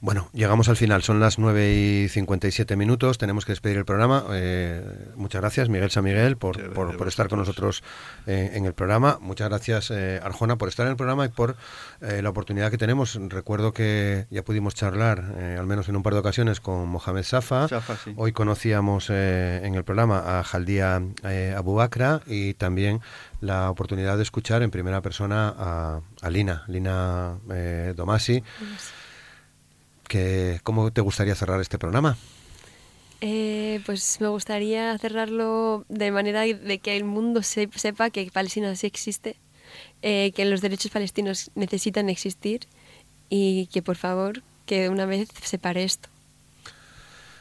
[0.00, 4.24] Bueno, llegamos al final, son las 9 y 57 minutos, tenemos que despedir el programa.
[4.32, 4.82] Eh,
[5.14, 6.58] muchas gracias, Miguel San Miguel, por,
[7.06, 7.84] estar con nosotros
[8.26, 9.18] eh, en el programa.
[9.20, 11.56] Muchas gracias, eh, Arjona, por estar en el programa y por
[12.00, 13.16] la oportunidad que tenemos.
[13.28, 15.20] Recuerdo que ya pudimos charlar,
[15.56, 17.68] al menos en un par de ocasiones, con Mohamed Safa.
[18.16, 21.00] Hoy conocíamos en el programa a Jaldía
[21.56, 23.00] Abubakra y también
[23.40, 27.36] la oportunidad de escuchar en primera persona a, a Lina, Lina
[27.94, 28.42] Domasi.
[30.62, 32.16] ¿Cómo te gustaría cerrar este programa?
[33.24, 38.88] Eh, pues me gustaría cerrarlo de manera de que el mundo sepa que Palestina sí
[38.88, 39.36] existe,
[40.02, 42.66] eh, que los derechos palestinos necesitan existir
[43.28, 46.08] y que por favor que una vez se pare esto.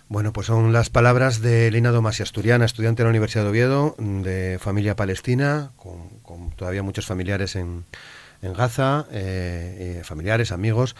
[0.07, 3.95] Bueno, pues son las palabras de Lina Domasi, asturiana, estudiante de la Universidad de Oviedo,
[3.97, 7.86] de familia palestina, con, todavía muchos familiares en,
[8.43, 10.95] Gaza, eh, familiares, amigos.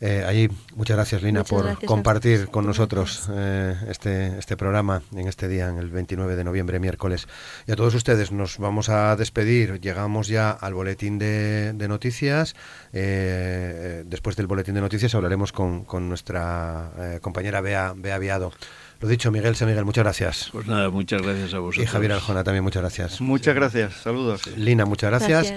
[0.00, 5.48] Eh, allí, muchas gracias Lina por compartir con nosotros eh, este, este programa en este
[5.48, 7.26] día, en el 29 de noviembre, miércoles.
[7.66, 9.80] Y a todos ustedes nos vamos a despedir.
[9.80, 12.54] Llegamos ya al boletín de, noticias.
[12.92, 16.90] Eh, después del boletín de noticias hablaremos con, con nuestra
[17.22, 18.52] compañera Bea, Bea Viado.
[19.00, 20.48] Lo dicho, Miguel San Miguel, muchas gracias.
[20.52, 21.84] Pues nada, muchas gracias a vosotros.
[21.84, 23.20] Y Javier Aljona también, muchas gracias.
[23.20, 24.46] Muchas gracias, saludos.
[24.56, 25.52] Lina, muchas gracias.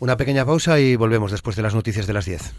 [0.00, 2.52] Una pequeña pausa y volvemos después de las noticias de las 10.